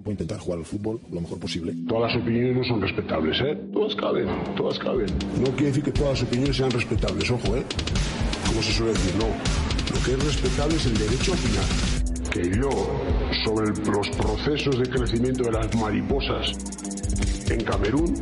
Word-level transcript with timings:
Voy 0.00 0.12
a 0.12 0.14
intentar 0.14 0.38
jugar 0.38 0.60
al 0.60 0.64
fútbol 0.64 1.00
lo 1.10 1.20
mejor 1.20 1.40
posible. 1.40 1.74
Todas 1.88 2.12
las 2.12 2.22
opiniones 2.22 2.56
no 2.56 2.64
son 2.64 2.80
respetables, 2.80 3.36
¿eh? 3.40 3.58
Todas 3.72 3.96
caben, 3.96 4.28
todas 4.56 4.78
caben. 4.78 5.06
No 5.40 5.50
quiere 5.56 5.66
decir 5.66 5.82
que 5.82 5.90
todas 5.90 6.20
las 6.20 6.22
opiniones 6.22 6.56
sean 6.56 6.70
respetables, 6.70 7.28
ojo, 7.32 7.56
¿eh? 7.56 7.64
Como 8.46 8.62
se 8.62 8.72
suele 8.74 8.92
decir, 8.92 9.16
no. 9.16 9.26
Lo 9.26 10.04
que 10.04 10.12
es 10.12 10.24
respetable 10.24 10.76
es 10.76 10.86
el 10.86 10.98
derecho 10.98 11.32
a 11.32 11.34
opinar. 11.34 11.64
Que 12.30 12.44
yo, 12.60 12.70
sobre 13.44 13.70
los 13.90 14.08
procesos 14.10 14.78
de 14.78 14.88
crecimiento 14.88 15.42
de 15.42 15.50
las 15.50 15.74
mariposas 15.74 16.52
en 17.50 17.64
Camerún, 17.64 18.14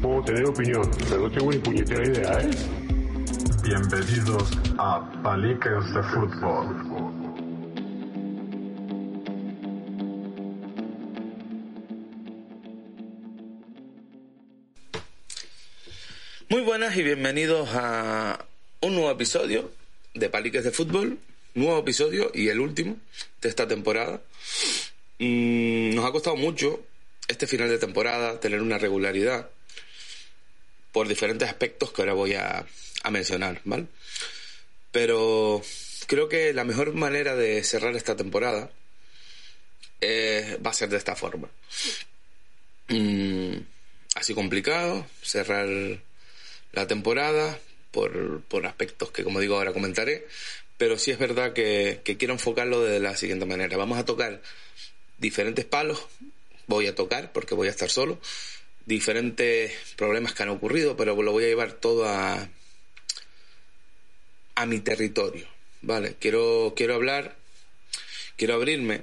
puedo 0.00 0.22
tener 0.22 0.46
opinión, 0.46 0.88
pero 1.08 1.22
no 1.22 1.30
tengo 1.32 1.50
ni 1.50 1.58
puñetera 1.58 2.06
idea, 2.06 2.40
¿eh? 2.40 2.50
Bienvenidos 3.64 4.56
a 4.78 5.10
Paliques 5.24 5.92
de 5.92 6.02
Fútbol. 6.04 7.07
Muy 16.50 16.62
buenas 16.62 16.96
y 16.96 17.02
bienvenidos 17.02 17.68
a 17.74 18.46
un 18.80 18.94
nuevo 18.94 19.10
episodio 19.10 19.70
de 20.14 20.30
Paliques 20.30 20.64
de 20.64 20.70
Fútbol. 20.70 21.18
Nuevo 21.52 21.78
episodio 21.78 22.30
y 22.32 22.48
el 22.48 22.60
último 22.60 22.96
de 23.42 23.50
esta 23.50 23.68
temporada. 23.68 24.22
Mm, 25.18 25.94
nos 25.94 26.06
ha 26.06 26.10
costado 26.10 26.36
mucho 26.36 26.82
este 27.28 27.46
final 27.46 27.68
de 27.68 27.76
temporada 27.76 28.40
tener 28.40 28.62
una 28.62 28.78
regularidad 28.78 29.50
por 30.90 31.06
diferentes 31.06 31.46
aspectos 31.46 31.92
que 31.92 32.00
ahora 32.00 32.14
voy 32.14 32.32
a, 32.32 32.64
mencionar, 33.10 33.60
¿vale? 33.64 33.84
Pero 34.90 35.60
creo 36.06 36.30
que 36.30 36.54
la 36.54 36.64
mejor 36.64 36.94
manera 36.94 37.36
de 37.36 37.62
cerrar 37.62 37.94
esta 37.94 38.16
temporada 38.16 38.70
va 40.02 40.70
a 40.70 40.74
ser 40.74 40.88
de 40.88 40.96
esta 40.96 41.14
forma. 41.14 41.50
Mm, 42.88 43.58
así 44.14 44.32
complicado, 44.32 45.06
cerrar 45.20 46.07
la 46.72 46.86
temporada 46.86 47.58
por, 47.90 48.42
por, 48.42 48.66
aspectos 48.66 49.10
que, 49.10 49.24
como 49.24 49.40
digo, 49.40 49.56
ahora 49.56 49.72
comentaré. 49.72 50.26
Pero 50.76 50.98
sí 50.98 51.10
es 51.10 51.18
verdad 51.18 51.52
que, 51.52 52.00
quiero 52.18 52.34
enfocarlo 52.34 52.84
de 52.84 53.00
la 53.00 53.16
siguiente 53.16 53.46
manera. 53.46 53.76
Vamos 53.76 53.98
a 53.98 54.04
tocar 54.04 54.40
diferentes 55.18 55.64
palos. 55.64 56.06
Voy 56.66 56.86
a 56.86 56.94
tocar 56.94 57.32
porque 57.32 57.54
voy 57.54 57.68
a 57.68 57.72
estar 57.72 57.90
solo. 57.90 58.20
Diferentes 58.86 59.72
problemas 59.96 60.34
que 60.34 60.42
han 60.44 60.50
ocurrido, 60.50 60.96
pero 60.96 61.20
lo 61.20 61.32
voy 61.32 61.44
a 61.44 61.48
llevar 61.48 61.72
todo 61.72 62.06
a, 62.06 62.48
a 64.54 64.66
mi 64.66 64.80
territorio. 64.80 65.46
Vale, 65.82 66.16
quiero, 66.18 66.74
quiero 66.76 66.94
hablar, 66.94 67.36
quiero 68.36 68.54
abrirme 68.54 69.02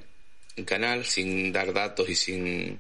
en 0.56 0.66
canal 0.66 1.06
sin 1.06 1.52
dar 1.52 1.74
datos 1.74 2.10
y 2.10 2.16
sin 2.16 2.80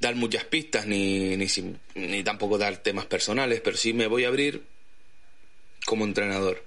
dar 0.00 0.14
muchas 0.14 0.44
pistas 0.44 0.86
ni, 0.86 1.36
ni, 1.36 1.46
ni 1.94 2.22
tampoco 2.22 2.58
dar 2.58 2.78
temas 2.78 3.06
personales, 3.06 3.60
pero 3.60 3.76
sí 3.76 3.92
me 3.92 4.06
voy 4.06 4.24
a 4.24 4.28
abrir 4.28 4.62
como 5.84 6.04
entrenador. 6.04 6.64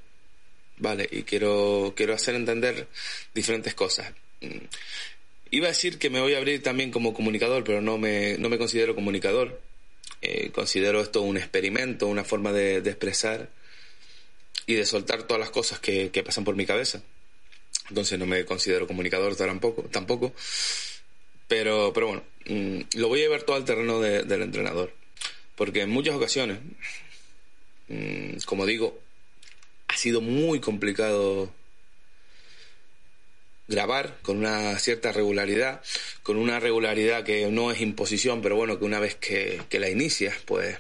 Vale, 0.78 1.08
y 1.12 1.24
quiero, 1.24 1.94
quiero 1.96 2.16
hacer 2.16 2.34
entender 2.34 2.88
diferentes 3.36 3.76
cosas. 3.76 4.12
Mm, 4.42 4.66
iba 5.52 5.68
a 5.68 5.70
decir 5.70 6.00
que 6.00 6.10
me 6.10 6.20
voy 6.20 6.34
a 6.34 6.38
abrir 6.38 6.64
también 6.64 6.92
como 6.92 7.14
comunicador, 7.14 7.64
pero 7.64 7.82
no 7.82 7.98
me, 8.00 8.38
no 8.40 8.50
me 8.50 8.58
considero 8.58 8.96
comunicador. 8.96 9.62
Eh, 10.22 10.52
considero 10.52 11.02
esto 11.02 11.22
un 11.22 11.38
experimento, 11.38 12.08
una 12.08 12.24
forma 12.24 12.52
de, 12.52 12.78
expresar 12.78 13.50
y 14.66 14.76
de 14.76 14.86
soltar 14.86 15.24
todas 15.24 15.40
las 15.40 15.52
cosas 15.52 15.80
que, 15.80 16.10
pasan 16.26 16.44
por 16.44 16.56
mi 16.56 16.66
cabeza. 16.66 17.02
Entonces 17.90 18.18
no 18.18 18.26
me 18.26 18.46
considero 18.46 18.88
comunicador 18.88 19.36
tampoco. 19.36 20.34
Pero, 21.52 21.92
pero 21.92 22.08
bueno, 22.08 22.24
mm, 22.46 22.98
lo 22.98 23.10
voy 23.10 23.20
a 23.20 23.24
llevar 23.24 23.44
todo 23.44 23.58
al 23.58 23.66
terreno 23.66 24.00
del 24.00 24.42
entrenador. 24.42 24.94
Porque 25.58 25.82
en 25.82 25.90
muchas 25.90 26.16
ocasiones, 26.16 26.60
mm, 27.90 28.38
como 28.46 28.66
digo, 28.66 28.98
ha 29.90 29.98
sido 29.98 30.22
muy 30.22 30.62
complicado 30.62 31.54
grabar 33.68 34.18
con 34.22 34.38
una 34.38 34.80
cierta 34.80 35.12
regularidad, 35.12 35.82
con 36.24 36.38
una 36.38 36.62
regularidad 36.62 37.26
que 37.26 37.46
no 37.48 37.70
es 37.70 37.82
imposición, 37.82 38.42
pero 38.42 38.56
bueno, 38.56 38.80
que 38.80 38.86
una 38.86 39.02
vez 39.02 39.16
que, 39.16 39.62
que 39.68 39.80
la 39.82 39.90
inicias, 39.90 40.38
pues 40.46 40.78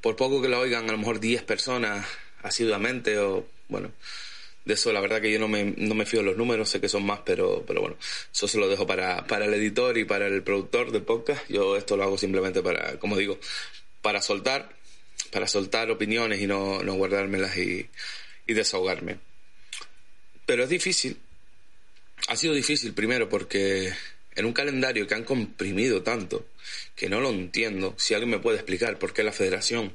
por 0.00 0.16
poco 0.16 0.42
que 0.42 0.48
la 0.48 0.58
oigan 0.58 0.88
a 0.88 0.92
lo 0.92 0.98
mejor 0.98 1.20
10 1.20 1.44
personas 1.44 2.04
asiduamente 2.42 3.18
o 3.18 3.46
bueno, 3.68 3.92
de 4.64 4.74
eso 4.74 4.92
la 4.92 5.00
verdad 5.00 5.20
que 5.20 5.30
yo 5.30 5.38
no 5.38 5.48
me, 5.48 5.74
no 5.76 5.94
me 5.94 6.06
fío 6.06 6.20
de 6.20 6.26
los 6.26 6.36
números, 6.36 6.70
sé 6.70 6.80
que 6.80 6.88
son 6.88 7.04
más, 7.04 7.20
pero, 7.24 7.64
pero 7.66 7.80
bueno, 7.80 7.96
eso 8.32 8.48
se 8.48 8.58
lo 8.58 8.68
dejo 8.68 8.86
para, 8.86 9.26
para 9.26 9.44
el 9.44 9.54
editor 9.54 9.98
y 9.98 10.04
para 10.04 10.26
el 10.26 10.42
productor 10.42 10.90
del 10.90 11.02
podcast. 11.02 11.42
Yo 11.48 11.76
esto 11.76 11.96
lo 11.96 12.04
hago 12.04 12.16
simplemente 12.16 12.62
para, 12.62 12.98
como 12.98 13.16
digo, 13.16 13.38
para 14.00 14.22
soltar, 14.22 14.74
para 15.30 15.46
soltar 15.46 15.90
opiniones 15.90 16.40
y 16.40 16.46
no, 16.46 16.82
no 16.82 16.94
guardármelas 16.94 17.56
y, 17.58 17.88
y 18.46 18.54
desahogarme. 18.54 19.18
Pero 20.46 20.64
es 20.64 20.68
difícil. 20.70 21.18
Ha 22.28 22.36
sido 22.36 22.54
difícil 22.54 22.94
primero 22.94 23.28
porque 23.28 23.92
en 24.34 24.46
un 24.46 24.52
calendario 24.52 25.06
que 25.06 25.14
han 25.14 25.24
comprimido 25.24 26.02
tanto 26.02 26.46
que 26.96 27.08
no 27.08 27.20
lo 27.20 27.30
entiendo. 27.30 27.94
Si 27.98 28.14
alguien 28.14 28.30
me 28.30 28.38
puede 28.38 28.56
explicar 28.56 28.98
por 28.98 29.12
qué 29.12 29.22
la 29.22 29.32
federación 29.32 29.94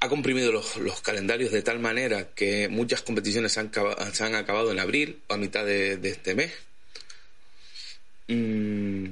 ha 0.00 0.08
comprimido 0.08 0.50
los, 0.50 0.76
los, 0.78 1.02
calendarios 1.02 1.52
de 1.52 1.60
tal 1.62 1.78
manera 1.78 2.30
que 2.34 2.68
muchas 2.68 3.02
competiciones 3.02 3.52
se 3.52 3.60
han, 3.60 3.70
se 4.12 4.24
han 4.24 4.34
acabado 4.34 4.72
en 4.72 4.80
abril 4.80 5.20
o 5.28 5.34
a 5.34 5.36
mitad 5.36 5.64
de, 5.64 6.00
este 6.02 6.34
mes. 6.34 6.52
Mm, 8.28 9.08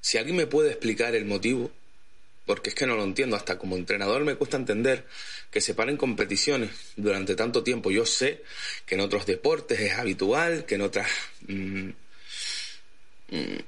si 0.00 0.16
alguien 0.16 0.36
me 0.36 0.46
puede 0.46 0.70
explicar 0.70 1.14
el 1.14 1.26
motivo, 1.26 1.70
porque 2.46 2.70
es 2.70 2.74
que 2.74 2.86
no 2.86 2.96
lo 2.96 3.04
entiendo, 3.04 3.36
hasta 3.36 3.58
como 3.58 3.76
entrenador 3.76 4.24
me 4.24 4.36
cuesta 4.36 4.56
entender 4.56 5.04
que 5.50 5.60
se 5.60 5.74
paren 5.74 5.98
competiciones 5.98 6.70
durante 6.96 7.36
tanto 7.36 7.62
tiempo. 7.62 7.90
Yo 7.90 8.06
sé 8.06 8.42
que 8.86 8.94
en 8.94 9.02
otros 9.02 9.26
deportes 9.26 9.78
es 9.78 9.92
habitual, 9.92 10.64
que 10.64 10.76
en 10.76 10.80
otras... 10.80 11.10
Mm, 11.46 11.90
mm, 13.30 13.58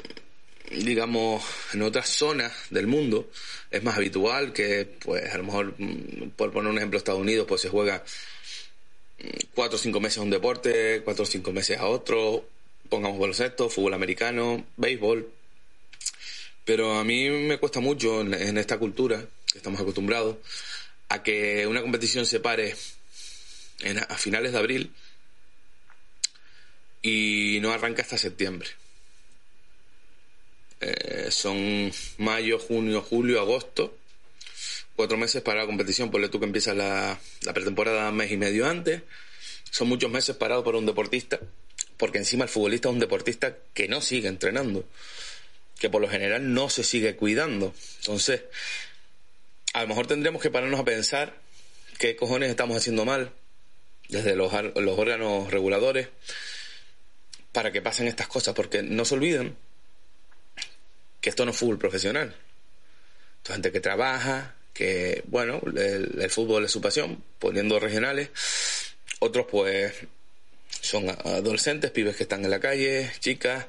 digamos, 0.71 1.45
en 1.73 1.83
otras 1.83 2.09
zonas 2.09 2.53
del 2.71 2.87
mundo 2.87 3.29
es 3.71 3.83
más 3.83 3.97
habitual 3.97 4.53
que, 4.53 4.87
pues, 5.05 5.33
a 5.33 5.39
lo 5.39 5.45
mejor, 5.45 5.75
mm, 5.79 6.31
por 6.37 6.53
poner 6.53 6.71
un 6.71 6.79
ejemplo, 6.79 6.99
Estados 6.99 7.21
Unidos, 7.21 7.47
pues 7.49 7.61
se 7.61 7.69
juega 7.69 8.05
mm, 9.19 9.29
cuatro 9.55 9.77
o 9.77 9.79
cinco 9.79 10.01
meses 10.01 10.19
a 10.19 10.23
un 10.23 10.31
deporte, 10.31 11.03
cuatro 11.05 11.25
o 11.25 11.27
cinco 11.27 11.53
meses 11.53 11.79
a 11.79 11.87
otro, 11.87 12.49
pongamos 12.89 13.19
baloncesto, 13.19 13.69
fútbol 13.69 13.95
americano, 13.95 14.65
béisbol. 14.77 15.31
Pero 16.65 16.99
a 16.99 17.05
mí 17.05 17.29
me 17.31 17.59
cuesta 17.59 17.81
mucho 17.81 18.21
en, 18.21 18.59
esta 18.59 18.79
cultura, 18.79 19.25
que 19.51 19.59
estamos 19.59 19.81
acostumbrados, 19.81 20.37
a 21.09 21.23
que 21.23 21.67
una 21.67 21.83
competición 21.83 22.27
se 22.27 22.41
pare 22.41 22.77
en, 23.81 23.99
a 23.99 24.17
finales 24.19 24.53
de 24.53 24.59
abril 24.59 24.93
y 27.03 27.59
no 27.61 27.73
arranca 27.73 28.03
hasta 28.03 28.19
septiembre. 28.19 28.69
Eh, 31.31 31.33
son 31.33 31.93
mayo, 32.19 32.59
junio, 32.59 33.03
julio, 33.03 33.41
agosto. 33.41 33.97
Cuatro 34.97 35.17
meses 35.17 35.43
para 35.43 35.61
la 35.61 35.67
competición, 35.67 36.11
por 36.11 36.29
tú 36.29 36.41
que 36.41 36.47
empieza 36.47 36.75
la, 36.75 37.19
la 37.43 37.55
pretemporada 37.55 38.11
mes 38.11 38.33
y 38.33 38.37
medio 38.37 38.67
antes. 38.67 39.03
Son 39.71 39.89
muchos 39.89 40.11
meses 40.11 40.37
parados 40.37 40.65
para 40.65 40.79
un 40.79 40.87
deportista, 40.87 41.39
porque 41.97 42.19
encima 42.19 42.45
el 42.45 42.51
futbolista 42.51 42.89
es 42.89 42.95
un 42.95 43.01
deportista 43.01 43.57
que 43.73 43.87
no 43.87 44.01
sigue 44.01 44.29
entrenando, 44.29 44.85
que 45.79 45.89
por 45.89 46.03
lo 46.03 46.09
general 46.09 46.53
no 46.53 46.69
se 46.69 46.83
sigue 46.83 47.15
cuidando. 47.15 47.73
Entonces, 48.01 48.43
a 49.73 49.83
lo 49.83 49.89
mejor 49.89 50.09
tendremos 50.09 50.43
que 50.43 50.51
pararnos 50.51 50.81
a 50.81 50.85
pensar 50.85 51.41
qué 51.99 52.17
cojones 52.17 52.51
estamos 52.51 52.77
haciendo 52.77 53.05
mal 53.05 53.31
desde 54.09 54.35
los, 54.35 54.53
los 54.75 54.99
órganos 54.99 55.51
reguladores 55.53 56.09
para 57.53 57.71
que 57.71 57.81
pasen 57.81 58.09
estas 58.09 58.27
cosas, 58.27 58.55
porque 58.55 58.83
no 58.83 59.05
se 59.05 59.15
olviden 59.15 59.57
que 61.21 61.31
esto 61.31 61.45
no 61.45 61.51
es 61.51 61.57
fútbol 61.57 61.79
profesional. 61.79 62.35
Esto 63.39 63.53
gente 63.53 63.73
que 63.73 63.81
trabaja, 63.81 64.55
que, 64.73 65.23
bueno, 65.27 65.61
el, 65.77 66.31
fútbol 66.31 66.65
es 66.65 66.71
su 66.71 66.81
pasión, 66.81 67.23
poniendo 67.39 67.79
regionales. 67.79 68.31
Otros, 69.19 69.47
pues, 69.51 69.93
son 70.81 71.11
adolescentes, 71.11 71.91
pibes 71.91 72.17
que 72.17 72.23
están 72.23 72.45
en 72.45 72.51
la 72.51 72.61
calle, 72.61 73.11
chicas. 73.21 73.67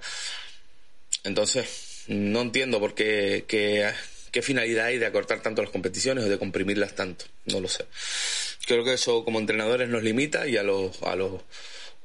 Entonces, 1.24 2.04
no 2.08 2.42
entiendo 2.42 2.80
por 2.80 2.96
qué, 2.96 3.46
qué, 3.48 4.42
finalidad 4.42 4.86
hay 4.86 4.98
de 4.98 5.06
acortar 5.06 5.42
tanto 5.42 5.62
las 5.62 5.72
competiciones 5.72 6.24
o 6.24 6.30
de 6.30 6.40
comprimirlas 6.40 6.96
tanto. 6.96 7.26
No 7.46 7.60
lo 7.60 7.68
sé. 7.68 7.86
Creo 8.66 8.84
que 8.84 8.94
eso 8.94 9.26
como 9.26 9.40
entrenadores 9.40 9.90
nos 9.90 10.04
limita 10.04 10.48
y 10.48 10.58
a 10.58 10.64
los, 10.64 11.02
a 11.04 11.16
los 11.16 11.42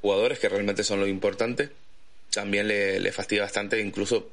jugadores, 0.00 0.38
que 0.38 0.48
realmente 0.48 0.84
son 0.84 1.00
lo 1.00 1.06
importante, 1.06 1.70
también 2.30 2.68
le, 2.68 3.00
le 3.00 3.12
fastidia 3.12 3.42
bastante, 3.42 3.80
incluso 3.80 4.30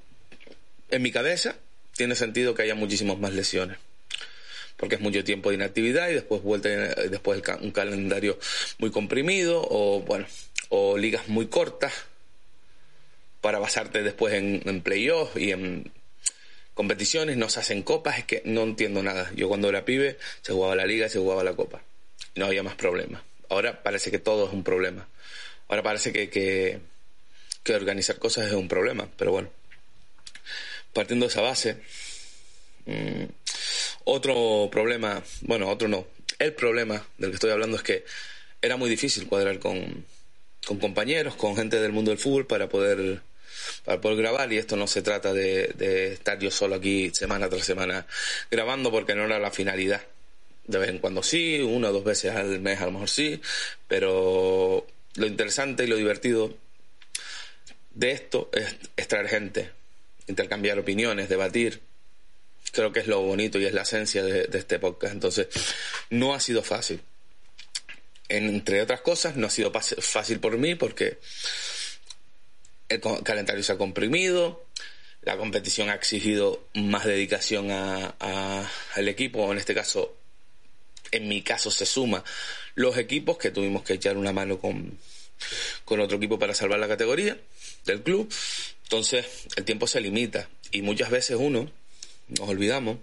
en 0.93 1.01
mi 1.01 1.11
cabeza 1.11 1.55
tiene 1.95 2.15
sentido 2.15 2.53
que 2.53 2.61
haya 2.61 2.75
muchísimas 2.75 3.17
más 3.17 3.33
lesiones. 3.33 3.77
Porque 4.77 4.95
es 4.95 5.01
mucho 5.01 5.23
tiempo 5.23 5.49
de 5.49 5.55
inactividad 5.55 6.09
y 6.09 6.13
después 6.13 6.41
vuelta, 6.41 6.69
después 6.69 7.41
un 7.61 7.71
calendario 7.71 8.37
muy 8.77 8.91
comprimido 8.91 9.65
o 9.69 10.01
bueno, 10.01 10.25
o 10.69 10.97
ligas 10.97 11.27
muy 11.27 11.47
cortas. 11.47 11.93
para 13.41 13.59
basarte 13.59 14.03
después 14.03 14.33
en, 14.35 14.81
playoffs 14.81 15.35
y 15.35 15.51
en 15.51 15.91
competiciones, 16.73 17.37
no 17.37 17.49
se 17.49 17.59
hacen 17.59 17.83
copas, 17.83 18.19
es 18.19 18.25
que 18.25 18.41
no 18.45 18.63
entiendo 18.63 19.03
nada. 19.03 19.31
Yo 19.35 19.47
cuando 19.47 19.69
era 19.69 19.85
pibe 19.85 20.17
se 20.41 20.53
jugaba 20.53 20.75
la 20.75 20.85
liga 20.85 21.07
y 21.07 21.09
se 21.09 21.19
jugaba 21.19 21.43
la 21.43 21.53
copa. 21.53 21.81
No 22.35 22.45
había 22.45 22.63
más 22.63 22.75
problemas. 22.75 23.21
Ahora 23.49 23.83
parece 23.83 24.11
que 24.11 24.19
todo 24.19 24.47
es 24.47 24.53
un 24.53 24.63
problema. 24.63 25.07
Ahora 25.67 25.83
parece 25.83 26.13
que, 26.13 26.29
que 26.29 27.75
organizar 27.75 28.17
cosas 28.17 28.47
es 28.47 28.53
un 28.53 28.67
problema, 28.67 29.09
pero 29.17 29.31
bueno. 29.31 29.49
Partiendo 30.93 31.25
de 31.25 31.31
esa 31.31 31.41
base, 31.41 31.77
mmm, 32.85 33.25
otro 34.05 34.69
problema, 34.71 35.23
bueno, 35.41 35.69
otro 35.69 35.87
no, 35.87 36.07
el 36.39 36.53
problema 36.53 37.05
del 37.17 37.31
que 37.31 37.35
estoy 37.35 37.51
hablando 37.51 37.77
es 37.77 37.83
que 37.83 38.05
era 38.61 38.77
muy 38.77 38.89
difícil 38.89 39.27
cuadrar 39.27 39.59
con, 39.59 40.05
con 40.65 40.79
compañeros, 40.79 41.35
con 41.35 41.55
gente 41.55 41.79
del 41.79 41.91
mundo 41.91 42.11
del 42.11 42.19
fútbol 42.19 42.47
para 42.47 42.69
poder 42.69 43.21
para 43.85 44.01
poder 44.01 44.17
grabar 44.17 44.51
y 44.51 44.57
esto 44.57 44.75
no 44.75 44.87
se 44.87 45.01
trata 45.01 45.33
de, 45.33 45.67
de, 45.75 46.13
estar 46.13 46.39
yo 46.39 46.51
solo 46.51 46.75
aquí 46.75 47.11
semana 47.13 47.49
tras 47.49 47.65
semana 47.65 48.05
grabando 48.51 48.91
porque 48.91 49.15
no 49.15 49.25
era 49.25 49.39
la 49.39 49.51
finalidad. 49.51 50.01
De 50.65 50.79
vez 50.79 50.89
en 50.89 50.99
cuando 50.99 51.23
sí, 51.23 51.59
una 51.59 51.89
o 51.89 51.93
dos 51.93 52.03
veces 52.03 52.33
al 52.35 52.59
mes 52.59 52.79
a 52.81 52.85
lo 52.85 52.93
mejor 52.93 53.09
sí, 53.09 53.41
pero 53.87 54.87
lo 55.15 55.25
interesante 55.25 55.83
y 55.83 55.87
lo 55.87 55.97
divertido 55.97 56.53
de 57.91 58.11
esto 58.11 58.49
es, 58.53 58.75
es 58.95 59.07
traer 59.07 59.27
gente, 59.27 59.71
intercambiar 60.27 60.79
opiniones, 60.79 61.29
debatir. 61.29 61.81
Creo 62.71 62.91
que 62.91 63.01
es 63.01 63.07
lo 63.07 63.21
bonito 63.21 63.59
y 63.59 63.65
es 63.65 63.73
la 63.73 63.83
esencia 63.83 64.23
de, 64.23 64.47
este 64.57 64.79
podcast. 64.79 65.13
Entonces, 65.13 65.47
no 66.09 66.33
ha 66.33 66.39
sido 66.39 66.63
fácil. 66.63 67.01
Entre 68.29 68.81
otras 68.81 69.01
cosas, 69.01 69.35
no 69.35 69.47
ha 69.47 69.49
sido 69.49 69.71
fácil 69.71 70.39
por 70.39 70.57
mí 70.57 70.75
porque 70.75 71.19
el 72.89 73.01
calendario 73.23 73.63
se 73.63 73.73
ha 73.73 73.77
comprimido, 73.77 74.65
la 75.21 75.37
competición 75.37 75.89
ha 75.89 75.95
exigido 75.95 76.67
más 76.73 77.05
dedicación 77.05 77.71
a, 77.71 78.15
a, 78.19 78.69
al 78.95 79.07
equipo, 79.07 79.51
en 79.51 79.57
este 79.57 79.73
caso, 79.73 80.15
en 81.11 81.27
mi 81.27 81.41
caso 81.41 81.69
se 81.69 81.85
suma 81.85 82.23
los 82.75 82.97
equipos 82.97 83.37
que 83.37 83.51
tuvimos 83.51 83.83
que 83.83 83.93
echar 83.93 84.17
una 84.17 84.33
mano 84.33 84.59
con, 84.59 84.97
con 85.85 85.99
otro 85.99 86.17
equipo 86.17 86.39
para 86.39 86.53
salvar 86.53 86.79
la 86.79 86.87
categoría 86.87 87.37
del 87.85 88.01
club. 88.01 88.33
Entonces 88.83 89.47
el 89.55 89.65
tiempo 89.65 89.87
se 89.87 90.01
limita 90.01 90.49
y 90.71 90.81
muchas 90.81 91.09
veces 91.09 91.37
uno 91.39 91.71
nos 92.27 92.49
olvidamos 92.49 92.97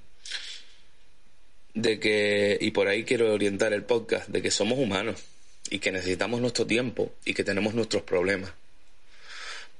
de 1.75 2.01
que, 2.01 2.59
y 2.61 2.71
por 2.73 2.89
ahí 2.89 3.05
quiero 3.05 3.33
orientar 3.33 3.73
el 3.73 3.85
podcast, 3.85 4.29
de 4.29 4.43
que 4.43 4.51
somos 4.51 4.79
humanos 4.79 5.23
y 5.71 5.79
que 5.79 5.93
necesitamos 5.93 6.41
nuestro 6.41 6.67
tiempo 6.67 7.13
y 7.25 7.35
que 7.35 7.45
tenemos 7.45 7.75
nuestros 7.75 8.03
problemas. 8.03 8.53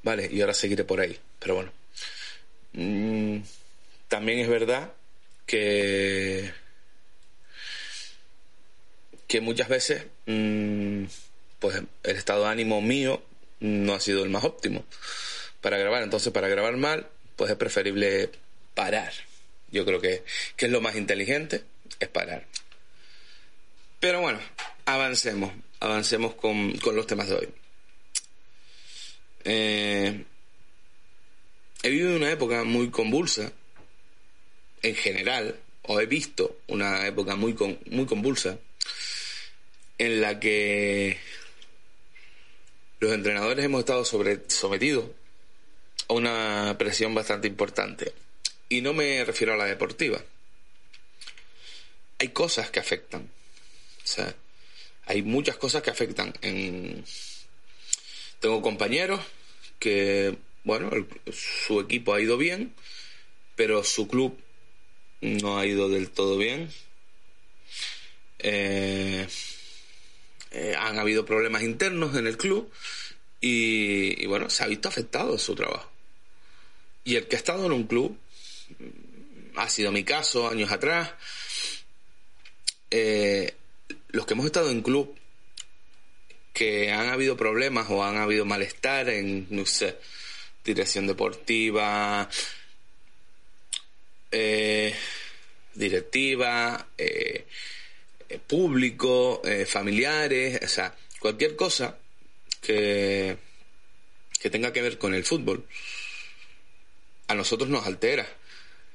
Vale, 0.03 0.29
y 0.33 0.41
ahora 0.41 0.55
seguiré 0.55 0.85
por 0.85 1.01
ahí. 1.01 1.19
Pero 1.39 1.57
bueno. 1.57 1.73
Mm, 2.73 3.39
también 4.09 4.39
es 4.39 4.49
verdad 4.49 4.93
que. 5.47 6.53
que 9.27 9.41
muchas 9.41 9.69
veces. 9.69 10.07
Mm, 10.27 11.05
pues 11.59 11.83
el 12.05 12.17
estado 12.17 12.45
de 12.45 12.51
ánimo 12.51 12.81
mío 12.81 13.23
no 13.61 13.95
ha 13.95 14.01
sido 14.01 14.25
el 14.25 14.31
más 14.31 14.45
óptimo 14.45 14.85
para 15.61 15.79
grabar. 15.79 16.03
Entonces, 16.03 16.33
para 16.33 16.49
grabar 16.49 16.77
mal, 16.77 17.09
pues 17.37 17.51
es 17.51 17.57
preferible 17.57 18.31
parar. 18.75 19.13
Yo 19.71 19.85
creo 19.85 20.01
que, 20.01 20.25
que 20.57 20.67
es 20.67 20.73
lo 20.73 20.81
más 20.81 20.97
inteligente, 20.97 21.63
es 22.01 22.09
parar. 22.09 22.47
Pero 24.01 24.21
bueno, 24.21 24.41
avancemos, 24.87 25.53
avancemos 25.79 26.35
con, 26.35 26.77
con 26.79 26.97
los 26.97 27.07
temas 27.07 27.29
de 27.29 27.35
hoy. 27.35 27.49
Eh, 29.45 30.25
he 31.83 31.89
vivido 31.89 32.17
una 32.17 32.31
época 32.31 32.65
muy 32.65 32.91
convulsa, 32.91 33.53
en 34.83 34.95
general, 34.95 35.57
o 35.83 36.01
he 36.01 36.07
visto 36.07 36.61
una 36.67 37.07
época 37.07 37.37
muy, 37.37 37.55
con, 37.55 37.79
muy 37.91 38.07
convulsa, 38.07 38.59
en 39.99 40.21
la 40.21 40.41
que 40.41 41.19
los 43.01 43.13
entrenadores 43.13 43.65
hemos 43.65 43.81
estado 43.81 44.05
sobre, 44.05 44.43
sometidos 44.49 45.07
a 46.09 46.13
una 46.13 46.77
presión 46.79 47.15
bastante 47.15 47.49
importante. 47.49 48.13
Y 48.69 48.83
no 48.83 48.93
me 48.93 49.25
refiero 49.25 49.55
a 49.55 49.57
la 49.57 49.65
deportiva. 49.65 50.23
Hay 52.19 52.29
cosas 52.29 52.71
que 52.71 52.79
afectan. 52.79 53.23
O 53.23 54.07
sea, 54.07 54.35
hay 55.07 55.23
muchas 55.23 55.57
cosas 55.57 55.83
que 55.83 55.91
afectan 55.91 56.33
en 56.43 57.05
tengo 58.41 58.63
compañeros 58.63 59.21
que, 59.79 60.37
bueno, 60.65 60.91
su 61.31 61.81
equipo 61.81 62.15
ha 62.15 62.21
ido 62.21 62.39
bien, 62.39 62.75
pero 63.55 63.85
su 63.85 64.09
club 64.09 64.39
no 65.21 65.59
ha 65.59 65.67
ido 65.67 65.91
del 65.91 66.11
todo 66.11 66.39
bien. 66.39 66.71
Eh, 68.39 69.27
eh, 70.51 70.75
han 70.77 70.99
habido 70.99 71.25
problemas 71.25 71.63
internos 71.63 72.17
en 72.17 72.27
el 72.27 72.37
club 72.37 72.71
y, 73.41 74.27
bueno, 74.27 74.51
se 74.51 74.65
ha 74.65 74.67
visto 74.67 74.89
afectado 74.89 75.39
su 75.39 75.55
trabajo. 75.55 75.91
Y 77.05 77.17
el 77.17 77.27
que 77.29 77.37
ha 77.37 77.39
estado 77.39 77.67
en 77.67 77.73
un 77.73 77.85
club, 77.85 78.19
ha 79.57 79.69
sido 79.69 79.93
mi 79.93 80.05
caso 80.05 80.49
años 80.49 80.71
atrás, 80.71 81.13
eh, 82.91 83.55
los 84.09 84.27
que 84.27 84.35
hemos 84.35 84.47
estado 84.47 84.71
en 84.71 84.83
club 84.83 85.17
que 86.53 86.91
han 86.91 87.09
habido 87.09 87.37
problemas 87.37 87.87
o 87.89 88.05
han 88.05 88.17
habido 88.17 88.45
malestar 88.45 89.09
en, 89.09 89.47
no 89.51 89.65
sé, 89.65 89.97
dirección 90.65 91.07
deportiva, 91.07 92.29
eh, 94.33 94.95
directiva, 95.75 96.89
público, 98.39 99.43
eh, 99.45 99.67
familiares, 99.67 100.61
o 100.63 100.69
sea, 100.69 100.95
cualquier 101.19 101.57
cosa 101.57 101.99
que, 102.61 103.37
que 104.41 104.51
tenga 104.51 104.73
que 104.73 104.83
ver 104.83 104.99
con 104.99 105.15
el 105.15 105.25
fútbol, 105.25 105.67
a 107.27 107.35
nosotros 107.35 107.69
nos 107.69 107.87
altera. 107.87 108.27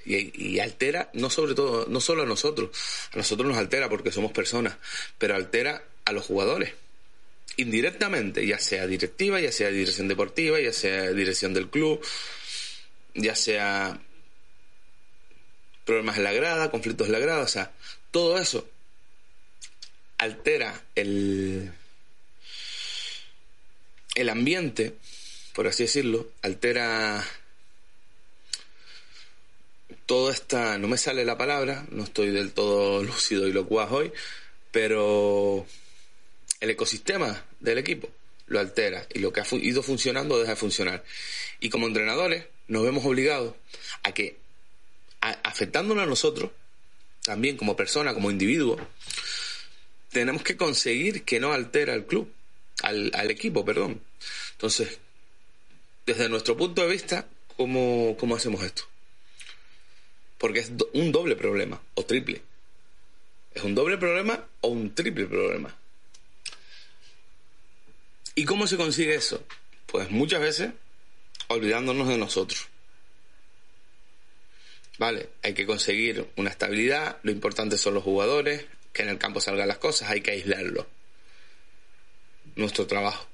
Y, 0.06 0.54
y, 0.54 0.60
altera 0.60 1.10
no 1.14 1.32
sobre 1.32 1.56
todo, 1.56 1.88
no 1.88 2.00
solo 2.00 2.24
a 2.24 2.26
nosotros, 2.28 2.70
a 3.12 3.18
nosotros 3.18 3.50
nos 3.50 3.58
altera 3.58 3.90
porque 3.90 4.12
somos 4.12 4.32
personas, 4.32 4.78
pero 5.18 5.36
altera 5.36 5.84
a 6.06 6.12
los 6.12 6.26
jugadores 6.26 6.74
indirectamente, 7.58 8.46
ya 8.46 8.60
sea 8.60 8.86
directiva, 8.88 9.40
ya 9.40 9.52
sea 9.52 9.70
dirección 9.70 10.08
deportiva, 10.08 10.60
ya 10.60 10.74
sea 10.74 11.12
dirección 11.12 11.54
del 11.54 11.70
club, 11.70 12.06
ya 13.14 13.36
sea 13.36 14.00
problemas 15.86 16.18
en 16.18 16.24
la 16.24 16.34
grada, 16.34 16.72
conflictos 16.72 17.08
en 17.08 17.14
la 17.14 17.20
grada, 17.20 17.44
o 17.44 17.48
sea, 17.48 17.72
todo 18.12 18.38
eso 18.38 18.68
altera 20.18 20.84
el, 20.96 21.72
el 24.16 24.30
ambiente, 24.30 24.94
por 25.54 25.68
así 25.68 25.84
decirlo, 25.84 26.32
altera 26.42 27.26
toda 30.06 30.32
esta, 30.34 30.78
no 30.78 30.88
me 30.88 30.98
sale 30.98 31.26
la 31.26 31.38
palabra, 31.38 31.86
no 31.90 32.04
estoy 32.04 32.32
del 32.32 32.54
todo 32.54 33.04
lúcido 33.04 33.48
y 33.48 33.54
locuaz 33.54 33.92
hoy, 33.92 34.12
pero 34.72 35.66
el 36.60 36.70
ecosistema 36.70 37.46
del 37.60 37.78
equipo 37.78 38.10
lo 38.48 38.60
altera 38.60 39.06
y 39.14 39.20
lo 39.20 39.34
que 39.34 39.42
ha 39.42 39.46
ido 39.54 39.82
funcionando 39.82 40.38
deja 40.40 40.52
de 40.52 40.58
funcionar. 40.58 41.04
Y 41.60 41.70
como 41.70 41.88
entrenadores 41.88 42.46
nos 42.68 42.84
vemos 42.84 43.06
obligados 43.06 43.56
a 44.04 44.14
que, 44.14 44.38
a, 45.22 45.32
afectándonos 45.44 46.04
a 46.04 46.08
nosotros, 46.08 46.52
también 47.24 47.58
como 47.58 47.76
persona, 47.76 48.14
como 48.14 48.30
individuo, 48.30 48.78
tenemos 50.16 50.44
que 50.44 50.56
conseguir 50.56 51.26
que 51.26 51.42
no 51.42 51.52
altera 51.52 51.92
al 51.92 52.06
club, 52.06 52.32
al, 52.84 53.30
equipo, 53.30 53.66
perdón. 53.66 54.00
Entonces, 54.54 54.98
desde 56.06 56.30
nuestro 56.30 56.56
punto 56.56 56.84
de 56.84 56.88
vista, 56.88 57.28
¿cómo, 57.58 58.16
¿cómo 58.18 58.38
hacemos 58.38 58.64
esto? 58.64 58.84
Porque 60.38 60.60
es 60.60 60.72
un 60.94 61.12
doble 61.12 61.36
problema, 61.36 61.82
o 61.96 62.06
triple. 62.06 62.42
Es 63.54 63.66
un 63.66 63.76
doble 63.76 63.98
problema 63.98 64.42
o 64.62 64.70
un 64.70 64.96
triple 64.96 65.26
problema. 65.26 65.76
¿Y 68.36 68.46
cómo 68.46 68.68
se 68.68 68.78
consigue 68.78 69.16
eso? 69.16 69.44
Pues 69.86 70.12
muchas 70.12 70.40
veces 70.40 70.72
olvidándonos 71.50 72.08
de 72.08 72.18
nosotros. 72.18 72.70
Vale, 74.98 75.28
hay 75.44 75.54
que 75.54 75.66
conseguir 75.66 76.26
una 76.38 76.52
estabilidad, 76.52 77.18
lo 77.24 77.32
importante 77.32 77.78
son 77.78 77.96
los 77.96 78.04
jugadores, 78.04 78.66
que 78.96 79.04
en 79.04 79.10
el 79.10 79.20
campo 79.20 79.42
salgan 79.42 79.68
las 79.68 79.78
cosas, 79.78 80.10
hay 80.10 80.22
que 80.22 80.32
aislarlo. 80.32 80.88
Nuestro 82.56 82.88
trabajo. 82.88 83.28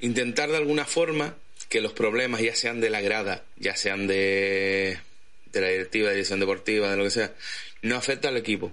Intentar 0.00 0.50
de 0.50 0.58
alguna 0.58 0.84
forma 0.84 1.36
que 1.68 1.80
los 1.80 1.92
problemas, 1.92 2.42
ya 2.42 2.54
sean 2.54 2.80
de 2.80 2.90
la 2.90 3.00
grada, 3.00 3.44
ya 3.56 3.76
sean 3.76 4.06
de, 4.06 4.98
de 5.52 5.60
la 5.60 5.68
directiva, 5.68 6.08
de 6.08 6.16
dirección 6.16 6.40
deportiva, 6.40 6.90
de 6.90 6.96
lo 6.96 7.04
que 7.04 7.10
sea, 7.10 7.34
no 7.80 7.96
afecta 7.96 8.28
al 8.28 8.36
equipo. 8.36 8.72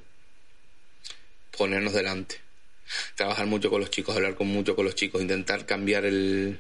Ponernos 1.56 1.94
delante 1.94 2.42
trabajar 3.16 3.46
mucho 3.46 3.70
con 3.70 3.82
los 3.82 3.92
chicos, 3.92 4.16
hablar 4.16 4.36
con 4.36 4.48
mucho 4.48 4.76
con 4.76 4.86
los 4.86 4.96
chicos, 4.96 5.22
intentar 5.22 5.66
cambiar 5.66 6.06
el 6.06 6.60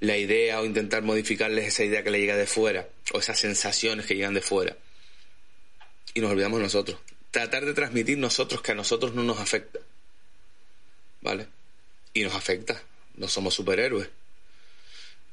la 0.00 0.16
idea 0.16 0.60
o 0.60 0.64
intentar 0.64 1.02
modificarles 1.02 1.66
esa 1.66 1.84
idea 1.84 2.02
que 2.02 2.10
le 2.10 2.20
llega 2.20 2.34
de 2.34 2.46
fuera 2.46 2.88
o 3.12 3.18
esas 3.18 3.38
sensaciones 3.38 4.06
que 4.06 4.14
llegan 4.14 4.32
de 4.32 4.40
fuera. 4.40 4.76
Y 6.14 6.20
nos 6.20 6.30
olvidamos 6.30 6.58
nosotros. 6.58 6.98
Tratar 7.30 7.64
de 7.64 7.74
transmitir 7.74 8.18
nosotros 8.18 8.62
que 8.62 8.72
a 8.72 8.74
nosotros 8.74 9.14
no 9.14 9.22
nos 9.22 9.38
afecta. 9.38 9.80
¿Vale? 11.20 11.46
Y 12.12 12.22
nos 12.22 12.34
afecta. 12.34 12.82
No 13.16 13.28
somos 13.28 13.54
superhéroes. 13.54 14.08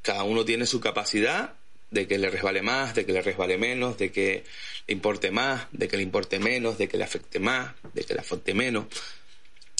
Cada 0.01 0.23
uno 0.23 0.45
tiene 0.45 0.65
su 0.65 0.79
capacidad 0.79 1.53
de 1.89 2.07
que 2.07 2.17
le 2.17 2.29
resbale 2.29 2.61
más, 2.61 2.95
de 2.95 3.05
que 3.05 3.13
le 3.13 3.21
resbale 3.21 3.57
menos, 3.57 3.97
de 3.97 4.11
que 4.11 4.43
le 4.87 4.93
importe 4.93 5.31
más, 5.31 5.67
de 5.71 5.87
que 5.87 5.97
le 5.97 6.03
importe 6.03 6.39
menos, 6.39 6.77
de 6.77 6.87
que 6.87 6.97
le 6.97 7.03
afecte 7.03 7.39
más, 7.39 7.73
de 7.93 8.03
que 8.03 8.13
le 8.13 8.19
afecte 8.19 8.53
menos. 8.53 8.85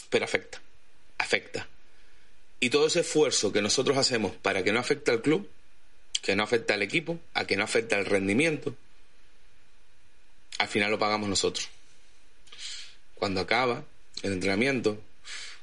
Pero 0.09 0.25
afecta. 0.25 0.61
Afecta. 1.17 1.67
Y 2.59 2.69
todo 2.69 2.87
ese 2.87 3.01
esfuerzo 3.01 3.51
que 3.51 3.61
nosotros 3.61 3.97
hacemos 3.97 4.33
para 4.35 4.63
que 4.63 4.71
no 4.71 4.79
afecte 4.79 5.11
al 5.11 5.21
club, 5.21 5.49
que 6.21 6.35
no 6.35 6.43
afecte 6.43 6.73
al 6.73 6.81
equipo, 6.81 7.19
a 7.33 7.45
que 7.45 7.55
no 7.55 7.63
afecte 7.63 7.95
al 7.95 8.05
rendimiento, 8.05 8.75
al 10.57 10.67
final 10.67 10.91
lo 10.91 10.97
pagamos 10.97 11.29
nosotros. 11.29 11.69
Cuando 13.19 13.41
acaba 13.41 13.83
el 14.23 14.33
entrenamiento, 14.33 15.01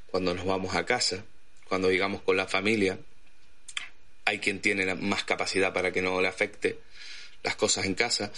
cuando 0.07 0.35
nos 0.35 0.47
vamos 0.47 0.75
a 0.75 0.85
casa, 0.85 1.25
cuando 1.69 1.91
llegamos 1.91 2.23
con 2.23 2.37
la 2.37 2.47
familia, 2.47 2.99
hay 4.25 4.39
quien 4.39 4.61
tiene 4.61 4.95
más 4.95 5.25
capacidad 5.25 5.73
para 5.73 5.93
que 5.93 6.03
no 6.03 6.21
le 6.21 6.29
afecte 6.29 6.79
las 7.43 7.57
cosas 7.57 7.85
en 7.85 7.95
casa, 7.95 8.33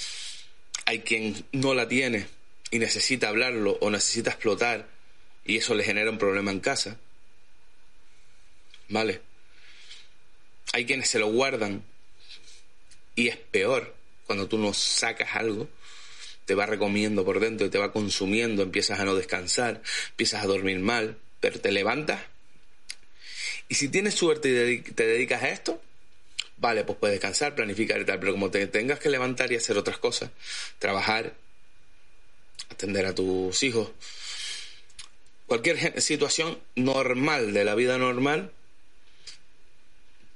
hay 0.85 1.01
quien 1.01 1.47
no 1.53 1.75
la 1.75 1.89
tiene 1.89 2.27
y 2.71 2.79
necesita 2.79 3.29
hablarlo 3.29 3.79
o 3.81 3.91
necesita 3.91 4.31
explotar 4.31 4.89
y 5.45 5.57
eso 5.57 5.75
le 5.75 5.85
genera 5.85 6.11
un 6.11 6.19
problema 6.19 6.51
en 6.51 6.61
casa. 6.61 6.99
¿Vale? 8.89 9.21
Hay 10.73 10.87
quienes 10.87 11.09
se 11.09 11.19
lo 11.19 11.29
guardan 11.29 11.85
y 13.15 13.29
es 13.29 13.37
peor 13.37 13.95
cuando 14.27 14.49
tú 14.49 14.59
no 14.59 14.75
sacas 14.75 15.35
algo, 15.35 15.69
te 16.47 16.55
va 16.55 16.65
recomiendo 16.65 17.25
por 17.25 17.41
dentro 17.41 17.67
y 17.67 17.71
te 17.71 17.79
va 17.79 17.93
consumiendo, 17.93 18.63
empiezas 18.63 19.01
a 19.01 19.05
no 19.05 19.15
descansar, 19.15 19.83
empiezas 20.11 20.43
a 20.43 20.47
dormir 20.47 20.79
mal, 20.79 21.19
pero 21.41 21.61
te 21.61 21.73
levantas. 21.73 22.23
Y 23.69 23.75
si 23.75 23.89
tienes 23.89 24.15
suerte 24.15 24.71
y 24.71 24.81
te 24.81 25.07
dedicas 25.07 25.43
a 25.43 25.49
esto, 25.51 25.83
vale, 26.57 26.85
pues 26.85 26.99
puedes 26.99 27.15
descansar, 27.15 27.55
planificar 27.57 28.01
y 28.01 28.05
tal, 28.05 28.21
pero 28.21 28.33
como 28.33 28.51
te 28.51 28.67
tengas 28.69 29.01
que 29.01 29.11
levantar 29.11 29.53
y 29.53 29.57
hacer 29.57 29.77
otras 29.77 29.99
cosas, 29.99 30.31
trabajar, 30.79 31.35
atender 32.71 33.07
a 33.07 33.15
tus 33.15 33.63
hijos, 33.65 33.91
cualquier 35.47 36.01
situación 36.01 36.61
normal 36.77 37.53
de 37.53 37.65
la 37.65 37.75
vida 37.75 37.99
normal, 37.99 38.53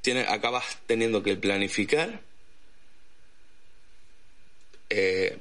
tiene, 0.01 0.23
acabas 0.23 0.79
teniendo 0.87 1.23
que 1.23 1.37
planificar, 1.37 2.21
eh, 4.89 5.39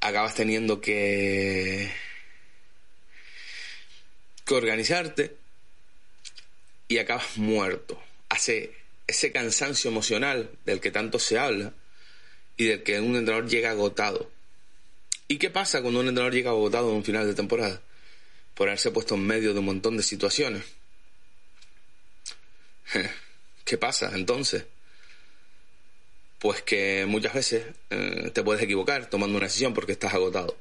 acabas 0.00 0.34
teniendo 0.34 0.80
que, 0.80 1.90
que 4.44 4.54
organizarte 4.54 5.36
y 6.88 6.98
acabas 6.98 7.36
muerto. 7.36 8.02
Hace 8.28 8.72
ese 9.06 9.32
cansancio 9.32 9.90
emocional 9.90 10.50
del 10.64 10.80
que 10.80 10.90
tanto 10.90 11.18
se 11.18 11.38
habla 11.38 11.72
y 12.56 12.66
del 12.66 12.82
que 12.82 13.00
un 13.00 13.16
entrenador 13.16 13.48
llega 13.48 13.70
agotado. 13.70 14.30
¿Y 15.28 15.38
qué 15.38 15.50
pasa 15.50 15.82
cuando 15.82 16.00
un 16.00 16.08
entrenador 16.08 16.34
llega 16.34 16.50
agotado 16.50 16.90
en 16.90 16.96
un 16.96 17.04
final 17.04 17.26
de 17.26 17.34
temporada? 17.34 17.80
Por 18.54 18.68
haberse 18.68 18.90
puesto 18.90 19.14
en 19.14 19.26
medio 19.26 19.52
de 19.52 19.60
un 19.60 19.66
montón 19.66 19.96
de 19.96 20.02
situaciones. 20.02 20.64
¿Qué 23.64 23.78
pasa 23.78 24.10
entonces? 24.14 24.64
Pues 26.40 26.62
que 26.62 27.04
muchas 27.06 27.34
veces 27.34 27.66
eh, 27.90 28.30
te 28.34 28.42
puedes 28.42 28.62
equivocar 28.62 29.08
tomando 29.08 29.36
una 29.36 29.46
decisión 29.46 29.74
porque 29.74 29.92
estás 29.92 30.14
agotado. 30.14 30.56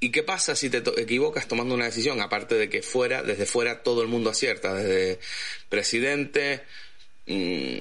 ¿Y 0.00 0.10
qué 0.10 0.24
pasa 0.24 0.56
si 0.56 0.68
te 0.68 0.82
equivocas 1.00 1.46
tomando 1.46 1.76
una 1.76 1.84
decisión? 1.84 2.20
Aparte 2.20 2.56
de 2.56 2.68
que 2.68 2.82
fuera, 2.82 3.22
desde 3.22 3.46
fuera 3.46 3.84
todo 3.84 4.02
el 4.02 4.08
mundo 4.08 4.30
acierta, 4.30 4.74
desde 4.74 5.20
presidente, 5.68 6.62
mm, 7.26 7.78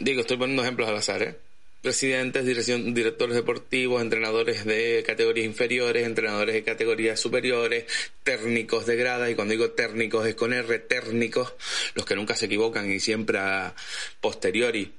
digo, 0.00 0.22
estoy 0.22 0.36
poniendo 0.36 0.62
ejemplos 0.62 0.88
al 0.88 0.96
azar, 0.96 1.22
¿eh? 1.22 1.36
presidentes, 1.80 2.44
dirección, 2.44 2.92
directores 2.92 3.36
deportivos, 3.36 4.02
entrenadores 4.02 4.64
de 4.64 5.04
categorías 5.06 5.46
inferiores, 5.46 6.04
entrenadores 6.04 6.54
de 6.54 6.64
categorías 6.64 7.20
superiores, 7.20 7.84
técnicos 8.24 8.86
de 8.86 8.96
grada, 8.96 9.30
y 9.30 9.36
cuando 9.36 9.52
digo 9.52 9.70
técnicos 9.70 10.26
es 10.26 10.34
con 10.34 10.52
R, 10.54 10.78
técnicos, 10.78 11.52
los 11.94 12.04
que 12.06 12.16
nunca 12.16 12.34
se 12.34 12.46
equivocan 12.46 12.90
y 12.90 12.98
siempre 12.98 13.38
a 13.38 13.76
posteriori 14.20 14.92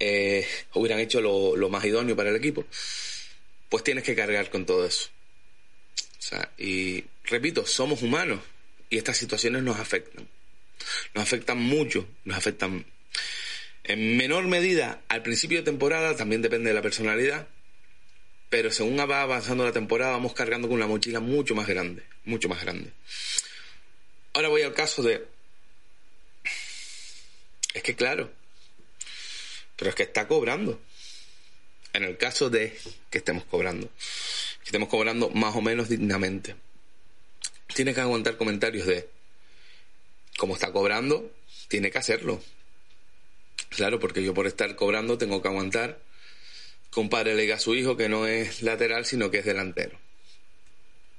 eh, 0.00 0.46
hubieran 0.74 1.00
hecho 1.00 1.20
lo, 1.20 1.56
lo 1.56 1.68
más 1.68 1.84
idóneo 1.84 2.16
para 2.16 2.30
el 2.30 2.36
equipo, 2.36 2.64
pues 3.68 3.84
tienes 3.84 4.04
que 4.04 4.14
cargar 4.14 4.50
con 4.50 4.66
todo 4.66 4.86
eso. 4.86 5.10
O 6.18 6.22
sea, 6.22 6.50
y 6.58 7.04
repito, 7.24 7.66
somos 7.66 8.02
humanos 8.02 8.40
y 8.90 8.98
estas 8.98 9.16
situaciones 9.16 9.62
nos 9.62 9.78
afectan. 9.78 10.28
Nos 11.14 11.22
afectan 11.22 11.58
mucho, 11.58 12.06
nos 12.24 12.36
afectan 12.36 12.84
en 13.88 14.16
menor 14.16 14.48
medida, 14.48 15.00
al 15.06 15.22
principio 15.22 15.58
de 15.58 15.64
temporada, 15.64 16.16
también 16.16 16.42
depende 16.42 16.70
de 16.70 16.74
la 16.74 16.82
personalidad, 16.82 17.46
pero 18.50 18.72
según 18.72 18.98
va 18.98 19.22
avanzando 19.22 19.64
la 19.64 19.70
temporada 19.70 20.10
vamos 20.10 20.34
cargando 20.34 20.66
con 20.66 20.76
una 20.76 20.88
mochila 20.88 21.20
mucho 21.20 21.54
más 21.54 21.68
grande, 21.68 22.02
mucho 22.24 22.48
más 22.48 22.60
grande. 22.62 22.90
Ahora 24.32 24.48
voy 24.48 24.62
al 24.62 24.74
caso 24.74 25.04
de... 25.04 25.24
Es 27.74 27.82
que 27.82 27.94
claro, 27.94 28.32
pero 29.76 29.90
es 29.90 29.94
que 29.94 30.04
está 30.04 30.26
cobrando. 30.26 30.80
En 31.92 32.04
el 32.04 32.16
caso 32.16 32.50
de 32.50 32.76
que 33.10 33.18
estemos 33.18 33.44
cobrando, 33.44 33.88
que 34.60 34.64
estemos 34.64 34.88
cobrando 34.88 35.30
más 35.30 35.54
o 35.56 35.62
menos 35.62 35.88
dignamente. 35.88 36.56
Tiene 37.74 37.94
que 37.94 38.00
aguantar 38.00 38.36
comentarios 38.36 38.86
de, 38.86 39.08
como 40.36 40.54
está 40.54 40.72
cobrando, 40.72 41.30
tiene 41.68 41.90
que 41.90 41.98
hacerlo. 41.98 42.42
Claro, 43.70 43.98
porque 43.98 44.22
yo 44.22 44.34
por 44.34 44.46
estar 44.46 44.76
cobrando 44.76 45.18
tengo 45.18 45.42
que 45.42 45.48
aguantar 45.48 45.98
que 46.92 47.00
un 47.00 47.08
padre 47.08 47.34
le 47.34 47.42
diga 47.42 47.56
a 47.56 47.60
su 47.60 47.74
hijo 47.74 47.96
que 47.96 48.08
no 48.08 48.26
es 48.26 48.62
lateral, 48.62 49.04
sino 49.06 49.30
que 49.30 49.38
es 49.38 49.44
delantero. 49.44 49.98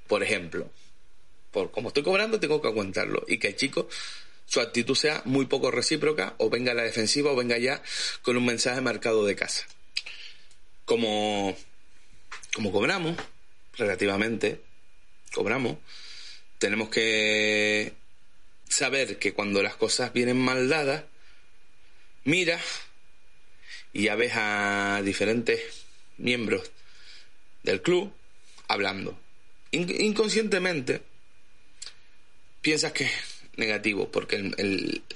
Por 0.06 0.22
ejemplo, 0.22 0.70
por 1.50 1.70
como 1.70 1.88
estoy 1.88 2.02
cobrando, 2.02 2.40
tengo 2.40 2.60
que 2.60 2.68
aguantarlo. 2.68 3.24
Y 3.28 3.38
que 3.38 3.48
el 3.48 3.56
chico, 3.56 3.88
su 4.48 4.60
actitud 4.60 4.96
sea 4.96 5.20
muy 5.26 5.44
poco 5.44 5.70
recíproca, 5.70 6.34
o 6.38 6.48
venga 6.48 6.72
a 6.72 6.74
la 6.74 6.82
defensiva, 6.82 7.30
o 7.30 7.36
venga 7.36 7.58
ya 7.58 7.82
con 8.22 8.36
un 8.38 8.46
mensaje 8.46 8.80
marcado 8.80 9.26
de 9.26 9.36
casa. 9.36 9.66
Como, 10.86 11.54
como 12.54 12.72
cobramos, 12.72 13.14
relativamente, 13.76 14.62
cobramos, 15.34 15.76
tenemos 16.58 16.88
que 16.88 17.92
saber 18.66 19.18
que 19.18 19.34
cuando 19.34 19.62
las 19.62 19.76
cosas 19.76 20.14
vienen 20.14 20.38
mal 20.38 20.70
dadas, 20.70 21.04
mira 22.24 22.58
y 23.92 24.04
ya 24.04 24.16
ves 24.16 24.32
a 24.34 25.02
diferentes 25.04 25.60
miembros 26.16 26.70
del 27.64 27.82
club 27.82 28.10
hablando. 28.66 29.18
inconscientemente 29.72 31.02
piensas 32.62 32.92
que 32.92 33.10
negativo, 33.58 34.10
porque 34.10 34.38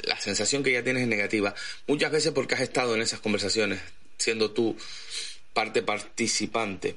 la 0.03 0.21
sensación 0.21 0.63
que 0.63 0.73
ya 0.73 0.85
tienes 0.85 1.03
es 1.03 1.09
negativa. 1.09 1.55
Muchas 1.87 2.13
veces 2.13 2.33
porque 2.33 2.55
has 2.55 2.61
estado 2.61 2.95
en 2.95 3.03
esas 3.03 3.21
conversaciones, 3.21 3.81
siendo 4.19 4.51
tú 4.51 4.77
parte 5.53 5.83
participante. 5.83 6.97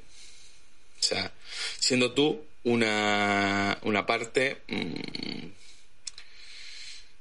O 1.00 1.04
sea, 1.04 1.32
siendo 1.80 2.14
tú 2.14 2.44
una, 2.64 3.78
una 3.84 4.06
parte... 4.06 4.58
Mm, 4.68 5.56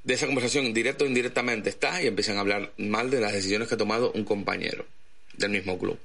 de 0.04 0.12
esa 0.12 0.26
conversación, 0.26 0.74
directo 0.74 1.04
o 1.04 1.06
indirectamente, 1.08 1.70
estás 1.70 2.02
y 2.02 2.06
empiezan 2.06 2.36
a 2.36 2.40
hablar 2.40 2.72
mal 2.76 3.10
de 3.10 3.20
las 3.20 3.32
decisiones 3.32 3.68
que 3.68 3.74
ha 3.74 3.78
tomado 3.78 4.12
un 4.12 4.24
compañero 4.24 4.84
del 5.32 5.50
mismo 5.50 5.78
club. 5.78 5.98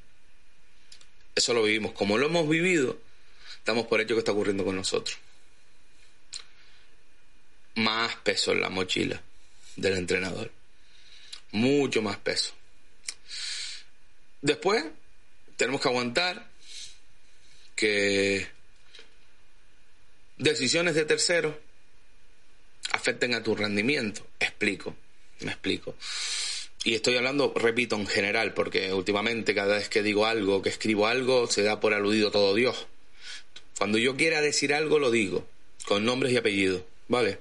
Eso 1.35 1.53
lo 1.53 1.63
vivimos. 1.63 1.91
Como 1.91 2.17
lo 2.17 2.27
hemos 2.27 2.47
vivido, 2.47 2.97
estamos 3.57 3.87
por 3.87 3.99
hecho 3.99 4.15
que 4.15 4.19
está 4.19 4.31
ocurriendo 4.31 4.63
con 4.63 4.77
nosotros. 4.77 5.17
Más 7.75 8.15
peso 8.17 8.51
en 8.51 8.61
la 8.61 8.69
mochila 8.69 9.21
del 9.75 9.93
entrenador. 9.93 10.51
Mucho 11.51 12.01
más 12.01 12.17
peso. 12.17 12.53
Después, 14.41 14.83
tenemos 15.57 15.81
que 15.81 15.87
aguantar 15.87 16.47
que 17.75 18.47
decisiones 20.37 20.95
de 20.95 21.05
terceros 21.05 21.55
afecten 22.91 23.33
a 23.33 23.43
tu 23.43 23.55
rendimiento. 23.55 24.25
Explico, 24.39 24.95
me 25.41 25.51
explico. 25.51 25.95
Y 26.83 26.95
estoy 26.95 27.17
hablando, 27.17 27.53
repito, 27.55 27.97
en 27.97 28.07
general, 28.07 28.53
porque 28.53 28.93
últimamente 28.93 29.53
cada 29.53 29.75
vez 29.75 29.89
que 29.89 30.01
digo 30.01 30.25
algo, 30.25 30.61
que 30.61 30.69
escribo 30.69 31.07
algo, 31.07 31.47
se 31.47 31.61
da 31.63 31.79
por 31.79 31.93
aludido 31.93 32.31
todo 32.31 32.55
Dios. 32.55 32.87
Cuando 33.77 33.97
yo 33.97 34.15
quiera 34.15 34.41
decir 34.41 34.73
algo, 34.73 34.97
lo 34.97 35.11
digo, 35.11 35.45
con 35.85 36.05
nombres 36.05 36.31
y 36.31 36.37
apellidos, 36.37 36.83
¿vale? 37.09 37.39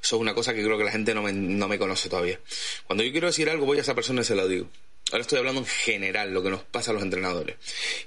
Eso 0.00 0.16
es 0.16 0.20
una 0.20 0.34
cosa 0.34 0.54
que 0.54 0.62
creo 0.62 0.78
que 0.78 0.84
la 0.84 0.92
gente 0.92 1.14
no 1.14 1.22
me, 1.22 1.32
no 1.32 1.66
me 1.66 1.78
conoce 1.78 2.08
todavía. 2.08 2.38
Cuando 2.86 3.02
yo 3.02 3.10
quiero 3.10 3.26
decir 3.26 3.50
algo, 3.50 3.66
voy 3.66 3.78
a 3.78 3.80
esa 3.80 3.94
persona 3.94 4.20
y 4.20 4.24
se 4.24 4.36
lo 4.36 4.46
digo. 4.46 4.68
Ahora 5.10 5.22
estoy 5.22 5.38
hablando 5.38 5.60
en 5.60 5.66
general, 5.66 6.32
lo 6.32 6.42
que 6.42 6.50
nos 6.50 6.62
pasa 6.62 6.90
a 6.90 6.94
los 6.94 7.02
entrenadores. 7.02 7.56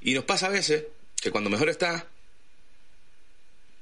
Y 0.02 0.14
nos 0.14 0.24
pasa 0.24 0.48
a 0.48 0.50
veces 0.50 0.86
que 1.22 1.32
cuando 1.32 1.50
mejor 1.50 1.70
está, 1.70 2.08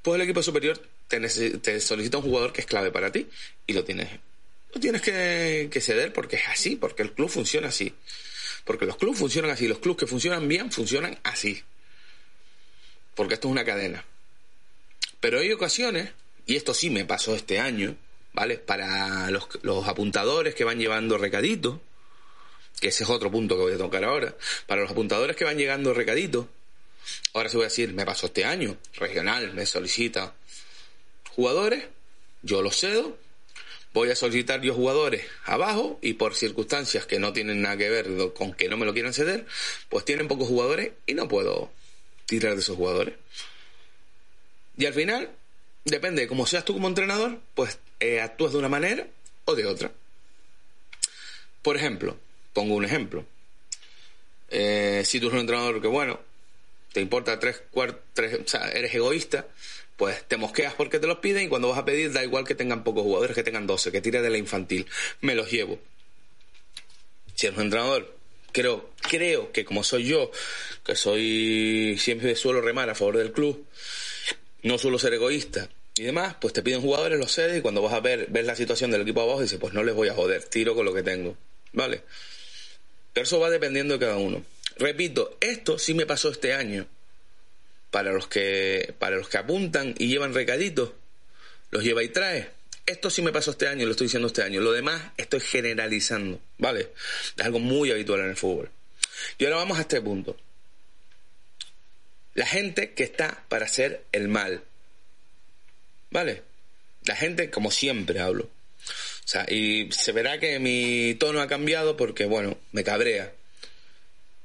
pues 0.02 0.16
el 0.16 0.22
equipo 0.22 0.42
superior 0.42 0.80
te, 1.08 1.20
te 1.20 1.80
solicita 1.80 2.18
un 2.18 2.24
jugador 2.24 2.52
que 2.52 2.62
es 2.62 2.66
clave 2.66 2.90
para 2.90 3.12
ti 3.12 3.28
y 3.66 3.72
lo 3.72 3.84
tienes. 3.84 4.08
Lo 4.72 4.80
tienes 4.80 5.02
que, 5.02 5.68
que 5.70 5.80
ceder 5.80 6.12
porque 6.12 6.36
es 6.36 6.48
así, 6.48 6.76
porque 6.76 7.02
el 7.02 7.12
club 7.12 7.28
funciona 7.28 7.68
así. 7.68 7.94
Porque 8.64 8.86
los 8.86 8.96
clubes 8.96 9.18
funcionan 9.18 9.50
así, 9.50 9.68
los 9.68 9.78
clubes 9.78 10.00
que 10.00 10.06
funcionan 10.06 10.48
bien 10.48 10.72
funcionan 10.72 11.18
así. 11.22 11.62
Porque 13.14 13.34
esto 13.34 13.48
es 13.48 13.52
una 13.52 13.64
cadena. 13.64 14.04
Pero 15.20 15.40
hay 15.40 15.52
ocasiones, 15.52 16.10
y 16.46 16.56
esto 16.56 16.72
sí 16.72 16.90
me 16.90 17.04
pasó 17.04 17.34
este 17.34 17.58
año, 17.58 17.96
¿vale? 18.32 18.56
Para 18.58 19.30
los, 19.30 19.48
apuntadores 19.86 20.54
que 20.54 20.64
van 20.64 20.78
llevando 20.78 21.18
recaditos, 21.18 21.80
que 22.80 22.88
ese 22.88 23.04
es 23.04 23.10
otro 23.10 23.30
punto 23.30 23.56
que 23.56 23.62
voy 23.62 23.72
a 23.72 23.78
tocar 23.78 24.04
ahora, 24.04 24.36
para 24.66 24.82
los 24.82 24.90
apuntadores 24.90 25.36
que 25.36 25.44
van 25.44 25.58
llegando 25.58 25.92
recaditos, 25.92 26.46
ahora 27.34 27.48
se 27.48 27.56
voy 27.56 27.64
a 27.64 27.68
decir, 27.68 27.92
me 27.92 28.06
pasó 28.06 28.26
este 28.26 28.44
año, 28.44 28.76
regional, 28.94 29.52
me 29.54 29.66
solicita 29.66 30.34
jugadores, 31.30 31.84
yo 32.42 32.62
los 32.62 32.78
cedo, 32.78 33.18
voy 33.92 34.10
a 34.10 34.16
solicitar 34.16 34.60
yo 34.60 34.74
jugadores 34.74 35.24
abajo 35.46 35.98
y 36.02 36.14
por 36.14 36.34
circunstancias 36.34 37.06
que 37.06 37.18
no 37.18 37.32
tienen 37.32 37.62
nada 37.62 37.76
que 37.76 37.88
ver 37.88 38.08
con 38.34 38.52
que 38.52 38.68
no 38.68 38.76
me 38.76 38.86
lo 38.86 38.92
quieran 38.92 39.14
ceder, 39.14 39.46
pues 39.88 40.04
tienen 40.04 40.28
pocos 40.28 40.46
jugadores 40.46 40.92
y 41.06 41.14
no 41.14 41.26
puedo 41.28 41.72
tirar 42.26 42.54
de 42.54 42.60
esos 42.60 42.76
jugadores. 42.76 43.14
Y 44.76 44.84
al 44.84 44.92
final, 44.92 45.30
depende 45.86 46.26
de 46.26 46.46
seas 46.46 46.64
tú 46.64 46.74
como 46.74 46.88
entrenador, 46.88 47.40
pues 47.54 47.78
eh, 48.00 48.20
actúas 48.20 48.52
de 48.52 48.58
una 48.58 48.68
manera 48.68 49.06
o 49.44 49.54
de 49.54 49.66
otra. 49.66 49.90
Por 51.62 51.76
ejemplo, 51.76 52.16
pongo 52.52 52.74
un 52.74 52.84
ejemplo. 52.84 53.24
Eh, 54.50 55.02
si 55.04 55.18
tú 55.18 55.26
eres 55.26 55.34
un 55.34 55.40
entrenador 55.40 55.80
que, 55.80 55.88
bueno, 55.88 56.20
te 56.92 57.00
importa 57.00 57.38
tres, 57.38 57.62
cuartos, 57.70 58.00
o 58.44 58.48
sea, 58.48 58.68
eres 58.70 58.94
egoísta, 58.94 59.46
pues 59.96 60.26
te 60.28 60.36
mosqueas 60.36 60.74
porque 60.74 60.98
te 60.98 61.06
los 61.06 61.18
piden 61.18 61.44
y 61.44 61.48
cuando 61.48 61.68
vas 61.68 61.78
a 61.78 61.84
pedir 61.84 62.12
da 62.12 62.22
igual 62.22 62.44
que 62.44 62.54
tengan 62.54 62.84
pocos 62.84 63.02
jugadores, 63.02 63.34
que 63.34 63.42
tengan 63.42 63.66
12, 63.66 63.92
que 63.92 64.00
tire 64.00 64.22
de 64.22 64.30
la 64.30 64.38
infantil. 64.38 64.86
Me 65.20 65.34
los 65.34 65.50
llevo. 65.50 65.78
Si 67.34 67.46
eres 67.46 67.58
un 67.58 67.64
entrenador, 67.64 68.16
creo, 68.52 68.90
creo 69.02 69.52
que 69.52 69.64
como 69.64 69.84
soy 69.84 70.04
yo, 70.04 70.30
que 70.84 70.96
soy 70.96 71.96
siempre 71.98 72.34
suelo 72.34 72.60
remar 72.60 72.90
a 72.90 72.94
favor 72.94 73.18
del 73.18 73.32
club, 73.32 73.65
no 74.62 74.78
suelo 74.78 74.98
ser 74.98 75.14
egoísta 75.14 75.68
y 75.96 76.02
demás, 76.02 76.36
pues 76.40 76.52
te 76.52 76.62
piden 76.62 76.82
jugadores, 76.82 77.18
los 77.18 77.32
cedes 77.32 77.58
y 77.58 77.62
cuando 77.62 77.80
vas 77.82 77.94
a 77.94 78.00
ver, 78.00 78.26
ves 78.28 78.44
la 78.44 78.54
situación 78.54 78.90
del 78.90 79.02
equipo 79.02 79.22
abajo, 79.22 79.40
dices, 79.40 79.58
pues 79.58 79.72
no 79.72 79.82
les 79.82 79.94
voy 79.94 80.08
a 80.08 80.14
joder, 80.14 80.44
tiro 80.44 80.74
con 80.74 80.84
lo 80.84 80.92
que 80.92 81.02
tengo. 81.02 81.36
¿Vale? 81.72 82.02
Pero 83.12 83.24
eso 83.24 83.40
va 83.40 83.48
dependiendo 83.48 83.94
de 83.94 84.00
cada 84.00 84.16
uno. 84.18 84.44
Repito, 84.76 85.38
esto 85.40 85.78
sí 85.78 85.94
me 85.94 86.04
pasó 86.04 86.30
este 86.30 86.52
año. 86.52 86.86
Para 87.90 88.12
los 88.12 88.26
que, 88.26 88.94
para 88.98 89.16
los 89.16 89.28
que 89.28 89.38
apuntan 89.38 89.94
y 89.96 90.08
llevan 90.08 90.34
recaditos, 90.34 90.90
los 91.70 91.82
lleva 91.82 92.02
y 92.02 92.08
trae. 92.08 92.50
Esto 92.84 93.08
sí 93.08 93.22
me 93.22 93.32
pasó 93.32 93.52
este 93.52 93.68
año, 93.68 93.86
lo 93.86 93.92
estoy 93.92 94.06
diciendo 94.06 94.28
este 94.28 94.42
año. 94.42 94.60
Lo 94.60 94.72
demás 94.72 95.02
estoy 95.16 95.40
generalizando, 95.40 96.40
¿vale? 96.58 96.92
Es 97.36 97.44
algo 97.44 97.58
muy 97.58 97.90
habitual 97.90 98.20
en 98.20 98.30
el 98.30 98.36
fútbol. 98.36 98.70
Y 99.38 99.44
ahora 99.44 99.56
vamos 99.56 99.78
a 99.78 99.82
este 99.82 100.00
punto. 100.02 100.36
La 102.36 102.46
gente 102.46 102.92
que 102.92 103.02
está 103.02 103.44
para 103.48 103.64
hacer 103.64 104.04
el 104.12 104.28
mal. 104.28 104.62
¿Vale? 106.10 106.42
La 107.04 107.16
gente, 107.16 107.50
como 107.50 107.70
siempre 107.70 108.20
hablo. 108.20 108.44
O 108.44 109.28
sea, 109.28 109.46
y 109.48 109.90
se 109.90 110.12
verá 110.12 110.38
que 110.38 110.58
mi 110.58 111.14
tono 111.14 111.40
ha 111.40 111.48
cambiado 111.48 111.96
porque, 111.96 112.26
bueno, 112.26 112.58
me 112.72 112.84
cabrea. 112.84 113.32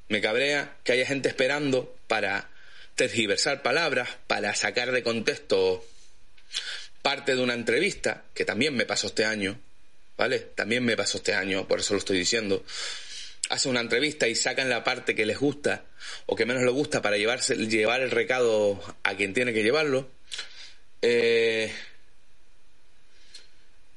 Me 0.08 0.22
cabrea 0.22 0.78
que 0.86 0.94
haya 0.94 1.06
gente 1.06 1.28
esperando 1.28 1.94
para 2.08 2.50
tergiversar 2.96 3.62
palabras, 3.62 4.10
para 4.26 4.56
sacar 4.56 4.94
de 4.94 5.04
contexto 5.04 5.86
parte 7.02 7.36
de 7.36 7.42
una 7.42 7.56
entrevista, 7.56 8.24
que 8.34 8.46
también 8.46 8.74
me 8.74 8.86
pasó 8.86 9.08
este 9.08 9.26
año, 9.26 9.60
¿vale? 10.18 10.40
También 10.40 10.86
me 10.86 10.96
pasó 10.96 11.18
este 11.18 11.34
año, 11.34 11.68
por 11.68 11.82
eso 11.82 11.94
lo 11.94 12.00
estoy 12.00 12.20
diciendo 12.20 12.64
hacen 13.52 13.72
una 13.72 13.82
entrevista 13.82 14.28
y 14.28 14.36
sacan 14.36 14.70
la 14.70 14.84
parte 14.84 15.14
que 15.14 15.26
les 15.26 15.38
gusta 15.38 15.84
o 16.26 16.36
que 16.36 16.46
menos 16.46 16.64
les 16.64 16.72
gusta 16.72 17.02
para 17.02 17.18
llevar 17.18 18.02
el 18.02 18.12
recado 18.12 18.82
a 19.04 19.16
quien 19.16 19.34
tiene 19.34 19.54
que 19.54 19.62
llevarlo. 19.62 20.10
Eh, 21.02 21.72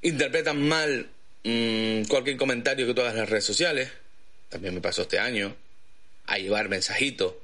interpretan 0.02 0.60
mal 0.60 1.08
mm, 1.44 2.02
cualquier 2.04 2.36
comentario 2.36 2.86
que 2.86 2.94
tú 2.94 3.00
hagas 3.00 3.14
en 3.14 3.20
las 3.20 3.30
redes 3.30 3.44
sociales. 3.44 3.90
También 4.48 4.74
me 4.74 4.80
pasó 4.80 5.02
este 5.02 5.20
año. 5.20 5.54
A 6.26 6.38
llevar 6.38 6.68
mensajitos, 6.68 7.34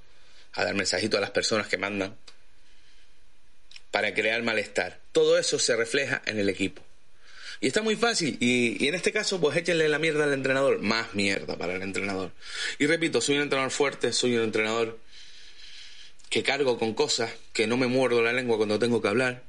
a 0.54 0.64
dar 0.64 0.74
mensajitos 0.74 1.18
a 1.18 1.20
las 1.20 1.30
personas 1.30 1.68
que 1.68 1.78
mandan. 1.78 2.16
Para 3.92 4.14
crear 4.14 4.42
malestar. 4.42 4.98
Todo 5.12 5.38
eso 5.38 5.58
se 5.58 5.76
refleja 5.76 6.22
en 6.26 6.40
el 6.40 6.48
equipo. 6.48 6.82
Y 7.60 7.66
está 7.66 7.82
muy 7.82 7.96
fácil. 7.96 8.38
Y, 8.40 8.88
en 8.88 8.94
este 8.94 9.12
caso, 9.12 9.40
pues 9.40 9.56
échenle 9.56 9.88
la 9.88 9.98
mierda 9.98 10.24
al 10.24 10.32
entrenador. 10.32 10.80
Más 10.80 11.14
mierda 11.14 11.56
para 11.56 11.74
el 11.74 11.82
entrenador. 11.82 12.32
Y 12.78 12.86
repito, 12.86 13.20
soy 13.20 13.36
un 13.36 13.42
entrenador 13.42 13.70
fuerte, 13.70 14.12
soy 14.12 14.36
un 14.36 14.44
entrenador 14.44 14.98
que 16.30 16.42
cargo 16.42 16.78
con 16.78 16.94
cosas, 16.94 17.32
que 17.52 17.66
no 17.66 17.76
me 17.76 17.86
muerdo 17.86 18.22
la 18.22 18.32
lengua 18.32 18.56
cuando 18.56 18.78
tengo 18.78 19.02
que 19.02 19.08
hablar. 19.08 19.42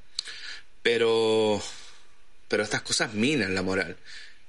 Pero, 0.83 1.61
pero 2.49 2.63
estas 2.63 2.81
cosas 2.81 3.13
minan 3.13 3.55
la 3.55 3.61
moral. 3.61 3.95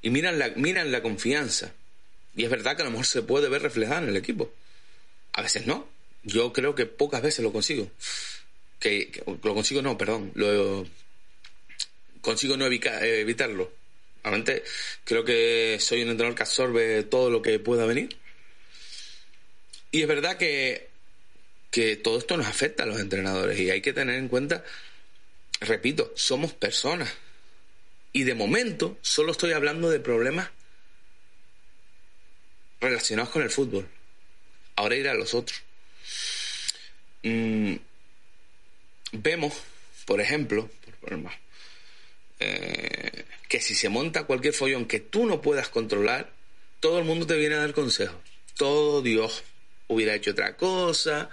Y 0.01 0.11
miran 0.11 0.38
la, 0.40 0.48
miran 0.57 0.90
la 0.90 1.03
confianza. 1.03 1.72
Y 2.35 2.44
es 2.44 2.51
verdad 2.51 2.75
que 2.75 2.83
a 2.83 2.87
lo 2.87 2.90
mejor 2.90 3.07
se 3.07 3.22
puede 3.22 3.48
ver 3.48 3.62
reflejada 3.62 4.03
en 4.03 4.09
el 4.09 4.16
equipo. 4.16 4.53
A 5.35 5.42
veces 5.42 5.66
no. 5.66 5.87
Yo 6.25 6.53
creo 6.53 6.75
que 6.75 6.87
pocas 6.87 7.22
veces 7.22 7.44
lo 7.44 7.53
consigo. 7.53 7.88
Que 8.81 9.22
lo 9.27 9.55
consigo 9.55 9.83
no, 9.83 9.96
perdón. 9.96 10.33
Lo, 10.35 10.85
consigo 12.22 12.56
no 12.56 12.66
eh, 12.66 13.20
evitarlo. 13.20 13.70
Realmente 14.24 14.62
creo 15.04 15.24
que 15.24 15.76
soy 15.80 16.02
un 16.02 16.11
entrenador 16.11 16.37
que 16.37 16.42
absorbe 16.44 17.02
todo 17.02 17.28
lo 17.28 17.42
que 17.42 17.58
pueda 17.58 17.85
venir. 17.85 18.16
Y 19.90 20.00
es 20.00 20.08
verdad 20.08 20.38
que, 20.38 20.88
que 21.70 21.96
todo 21.96 22.18
esto 22.18 22.37
nos 22.37 22.46
afecta 22.46 22.85
a 22.85 22.87
los 22.87 22.98
entrenadores 22.98 23.58
y 23.58 23.70
hay 23.70 23.82
que 23.82 23.92
tener 23.92 24.14
en 24.14 24.28
cuenta, 24.28 24.64
repito, 25.61 26.12
somos 26.16 26.54
personas. 26.54 27.12
Y 28.14 28.24
de 28.24 28.35
momento 28.35 28.98
solo 29.02 29.32
estoy 29.32 29.52
hablando 29.52 29.90
de 29.90 30.00
problemas 30.00 30.50
relacionados 32.80 33.30
con 33.30 33.42
el 33.42 33.50
fútbol. 33.50 33.88
Ahora 34.76 34.96
iré 34.96 35.11
a 35.11 35.14
los 35.14 35.35
otros. 35.35 35.62
Mm, 37.22 37.76
vemos, 39.12 39.54
por 40.06 40.20
ejemplo, 40.20 40.68
por 40.85 40.94
poner 40.96 41.18
más, 41.18 41.35
eh, 42.42 43.24
que 43.48 43.61
si 43.61 43.74
se 43.74 43.88
monta 43.88 44.24
cualquier 44.24 44.55
follón 44.55 44.87
que 44.87 44.98
tú 44.98 45.26
no 45.26 45.40
puedas 45.40 45.68
controlar, 45.68 46.33
todo 46.81 46.98
el 46.98 47.05
mundo 47.05 47.26
te 47.26 47.37
viene 47.37 47.55
a 47.55 47.59
dar 47.59 47.72
consejos. 47.72 48.16
Todo 48.57 49.00
Dios 49.00 49.44
hubiera 49.87 50.14
hecho 50.14 50.33
otra 50.33 50.57
cosa, 50.57 51.31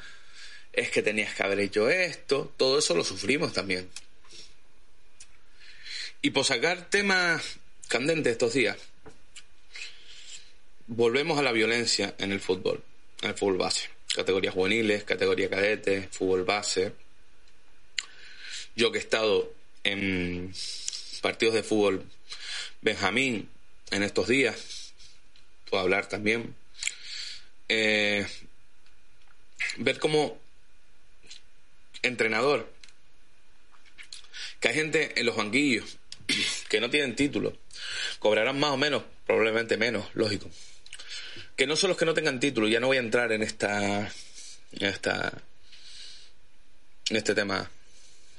es 0.71 0.91
que 0.91 1.01
tenías 1.01 1.33
que 1.33 1.43
haber 1.43 1.61
hecho 1.61 1.89
esto, 1.89 2.53
todo 2.57 2.77
eso 2.77 2.93
lo 2.93 3.03
sufrimos 3.03 3.53
también. 3.53 3.89
Y 6.21 6.29
por 6.29 6.45
sacar 6.45 6.89
temas 6.89 7.57
candentes 7.87 8.33
estos 8.33 8.53
días, 8.53 8.77
volvemos 10.85 11.39
a 11.39 11.43
la 11.43 11.51
violencia 11.51 12.13
en 12.19 12.31
el 12.31 12.39
fútbol, 12.39 12.83
en 13.21 13.29
el 13.29 13.35
fútbol 13.35 13.57
base. 13.57 13.89
Categorías 14.13 14.53
juveniles, 14.53 15.03
categoría 15.03 15.49
cadete, 15.49 16.09
fútbol 16.11 16.43
base. 16.43 16.93
Yo 18.75 18.91
que 18.91 18.99
he 18.99 19.01
estado 19.01 19.51
en 19.83 20.53
partidos 21.19 21.53
de 21.53 21.63
fútbol. 21.63 22.05
Benjamín 22.81 23.49
en 23.91 24.03
estos 24.03 24.27
días, 24.27 24.93
puedo 25.69 25.83
hablar 25.83 26.07
también, 26.07 26.55
eh, 27.67 28.27
ver 29.77 29.99
como 29.99 30.39
entrenador, 32.01 32.71
que 34.59 34.69
hay 34.69 34.75
gente 34.75 35.19
en 35.19 35.25
los 35.25 35.35
banquillos 35.35 35.97
que 36.69 36.79
no 36.79 36.89
tienen 36.89 37.15
título, 37.15 37.57
cobrarán 38.19 38.59
más 38.59 38.71
o 38.71 38.77
menos, 38.77 39.03
probablemente 39.25 39.77
menos, 39.77 40.07
lógico. 40.13 40.49
Que 41.55 41.67
no 41.67 41.75
son 41.75 41.89
los 41.89 41.97
que 41.97 42.05
no 42.05 42.13
tengan 42.13 42.39
título, 42.39 42.67
ya 42.67 42.79
no 42.79 42.87
voy 42.87 42.97
a 42.97 43.01
entrar 43.01 43.31
en 43.31 43.43
esta, 43.43 44.11
en 44.71 44.85
esta, 44.85 45.33
en 47.09 47.17
este 47.17 47.35
tema 47.35 47.69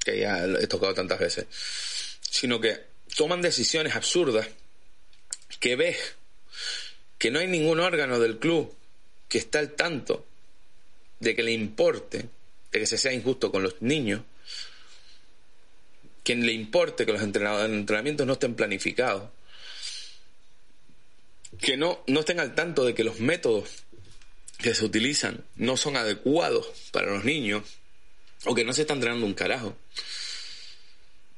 que 0.02 0.18
ya 0.18 0.44
he 0.44 0.66
tocado 0.66 0.94
tantas 0.94 1.18
veces 1.18 1.46
sino 2.30 2.60
que 2.60 2.78
toman 3.16 3.42
decisiones 3.42 3.96
absurdas 3.96 4.48
que 5.58 5.76
ves 5.76 6.16
que 7.18 7.30
no 7.30 7.40
hay 7.40 7.48
ningún 7.48 7.80
órgano 7.80 8.18
del 8.18 8.38
club 8.38 8.74
que 9.28 9.38
está 9.38 9.58
al 9.58 9.72
tanto 9.72 10.26
de 11.18 11.34
que 11.36 11.42
le 11.42 11.52
importe, 11.52 12.28
de 12.72 12.78
que 12.78 12.86
se 12.86 12.96
sea 12.96 13.12
injusto 13.12 13.50
con 13.50 13.62
los 13.62 13.82
niños, 13.82 14.22
quien 16.22 16.46
le 16.46 16.52
importe 16.52 17.04
que 17.04 17.12
los 17.12 17.22
entrenamientos 17.22 18.26
no 18.26 18.34
estén 18.34 18.54
planificados, 18.54 19.30
que 21.60 21.76
no, 21.76 22.02
no 22.06 22.20
estén 22.20 22.40
al 22.40 22.54
tanto 22.54 22.84
de 22.84 22.94
que 22.94 23.04
los 23.04 23.20
métodos 23.20 23.84
que 24.56 24.74
se 24.74 24.84
utilizan 24.84 25.44
no 25.56 25.76
son 25.76 25.96
adecuados 25.96 26.68
para 26.92 27.12
los 27.12 27.24
niños, 27.24 27.64
o 28.44 28.54
que 28.54 28.64
no 28.64 28.72
se 28.72 28.82
está 28.82 28.94
entrenando 28.94 29.26
un 29.26 29.34
carajo. 29.34 29.76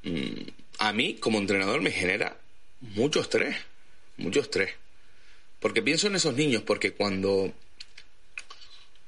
Mm, 0.02 0.41
a 0.82 0.92
mí, 0.92 1.14
como 1.14 1.38
entrenador, 1.38 1.80
me 1.80 1.92
genera 1.92 2.36
mucho 2.80 3.20
estrés, 3.20 3.56
mucho 4.16 4.40
estrés. 4.40 4.74
Porque 5.60 5.80
pienso 5.80 6.08
en 6.08 6.16
esos 6.16 6.34
niños, 6.34 6.62
porque 6.62 6.92
cuando... 6.92 7.52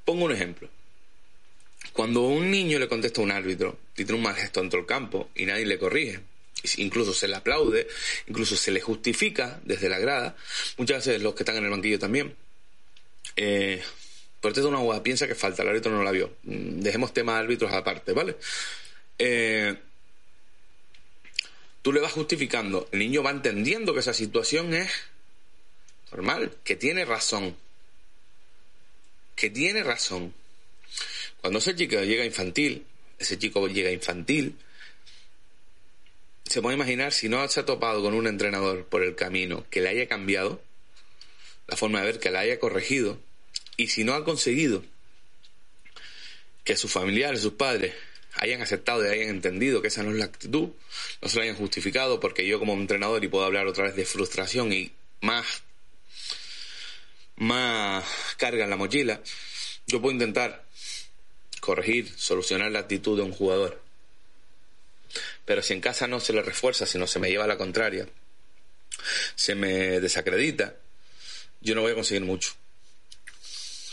Pongo 0.05 0.27
un 0.27 0.31
ejemplo. 0.31 0.69
Cuando 1.93 2.21
un 2.21 2.49
niño 2.49 2.79
le 2.79 2.87
contesta 2.87 3.21
a 3.21 3.25
un 3.25 3.33
árbitro 3.33 3.77
y 3.95 4.05
tiene 4.05 4.15
un 4.15 4.23
mal 4.23 4.37
gesto 4.37 4.61
dentro 4.61 4.79
del 4.79 4.87
campo 4.87 5.31
y 5.35 5.47
nadie 5.47 5.67
le 5.67 5.77
corrige, 5.77 6.21
incluso 6.77 7.13
se 7.13 7.27
le 7.27 7.35
aplaude, 7.35 7.89
incluso 8.29 8.55
se 8.55 8.71
le 8.71 8.81
justifica 8.81 9.61
desde 9.65 9.89
la 9.89 9.99
grada, 9.99 10.37
muchas 10.77 11.05
veces 11.05 11.23
los 11.23 11.35
que 11.35 11.43
están 11.43 11.57
en 11.57 11.65
el 11.65 11.71
banquillo 11.71 11.99
también, 11.99 12.37
eh, 13.35 13.83
por 14.41 14.53
de 14.53 14.65
una 14.65 14.79
hueá 14.79 15.03
piensa 15.03 15.27
que 15.27 15.35
falta, 15.35 15.63
el 15.63 15.71
árbitro 15.71 15.91
no 15.91 16.05
la 16.05 16.13
vio. 16.13 16.37
Mm, 16.45 16.83
dejemos 16.83 17.13
temas 17.13 17.41
árbitros 17.41 17.73
aparte, 17.73 18.13
¿vale? 18.13 18.37
Eh, 19.19 19.75
tú 21.85 21.93
le 21.93 22.01
vas 22.01 22.13
justificando, 22.13 22.89
el 22.93 23.01
niño 23.01 23.23
va 23.23 23.31
entendiendo 23.31 23.93
que 23.93 24.01
esa 24.01 24.15
situación 24.15 24.73
es 24.73 24.91
normal, 26.11 26.51
que 26.65 26.77
tiene 26.77 27.05
razón. 27.05 27.55
Que 29.37 29.51
tiene 29.51 29.85
razón. 29.85 30.33
Cuando 31.43 31.59
ese 31.59 31.77
chico 31.77 32.01
llega 32.01 32.25
infantil, 32.25 32.87
ese 33.19 33.39
chico 33.39 33.69
llega 33.69 33.91
infantil, 33.91 34.57
se 36.47 36.63
puede 36.63 36.75
imaginar 36.75 37.13
si 37.13 37.29
no 37.29 37.47
se 37.49 37.61
ha 37.61 37.67
topado 37.67 38.01
con 38.01 38.15
un 38.15 38.29
entrenador 38.29 38.87
por 38.87 39.03
el 39.03 39.15
camino 39.15 39.67
que 39.69 39.83
le 39.83 39.91
haya 39.91 40.09
cambiado 40.09 40.63
la 41.67 41.77
forma 41.77 42.01
de 42.01 42.07
ver, 42.07 42.19
que 42.19 42.31
le 42.31 42.39
haya 42.39 42.59
corregido, 42.59 43.19
y 43.77 43.89
si 43.89 44.05
no 44.05 44.15
ha 44.15 44.25
conseguido 44.25 44.83
que 46.65 46.77
sus 46.77 46.91
familiares, 46.91 47.43
sus 47.43 47.53
padres, 47.53 47.93
hayan 48.37 48.63
aceptado 48.63 49.05
y 49.05 49.09
hayan 49.09 49.29
entendido 49.29 49.81
que 49.83 49.89
esa 49.89 50.03
no 50.03 50.11
es 50.11 50.17
la 50.17 50.25
actitud, 50.27 50.71
no 51.21 51.29
se 51.29 51.37
lo 51.37 51.43
hayan 51.43 51.57
justificado, 51.57 52.21
porque 52.21 52.47
yo 52.47 52.59
como 52.59 52.75
entrenador 52.75 53.25
y 53.25 53.29
puedo 53.29 53.45
hablar 53.45 53.67
otra 53.67 53.85
vez 53.85 53.97
de 53.97 54.05
frustración 54.05 54.73
y 54.73 54.93
más, 55.21 55.63
más 57.37 58.05
carga 58.37 58.65
en 58.65 58.71
la 58.71 58.77
mochila, 58.77 59.21
yo 59.87 60.01
puedo 60.01 60.13
intentar 60.13 60.65
corregir, 61.61 62.13
solucionar 62.17 62.71
la 62.73 62.81
actitud 62.81 63.17
de 63.17 63.23
un 63.23 63.33
jugador. 63.33 63.83
Pero 65.45 65.63
si 65.63 65.73
en 65.73 65.81
casa 65.81 66.07
no 66.07 66.21
se 66.21 66.33
le 66.33 66.43
refuerza, 66.43 66.87
sino 66.87 67.07
se 67.07 67.19
me 67.19 67.29
lleva 67.29 67.45
a 67.45 67.49
la 67.49 67.59
contraria, 67.59 68.09
se 69.35 69.55
me 69.55 70.01
desacredita, 70.01 70.77
yo 71.61 71.75
no 71.75 71.83
voy 71.83 71.93
a 71.93 71.95
conseguir 71.95 72.25
mucho 72.25 72.55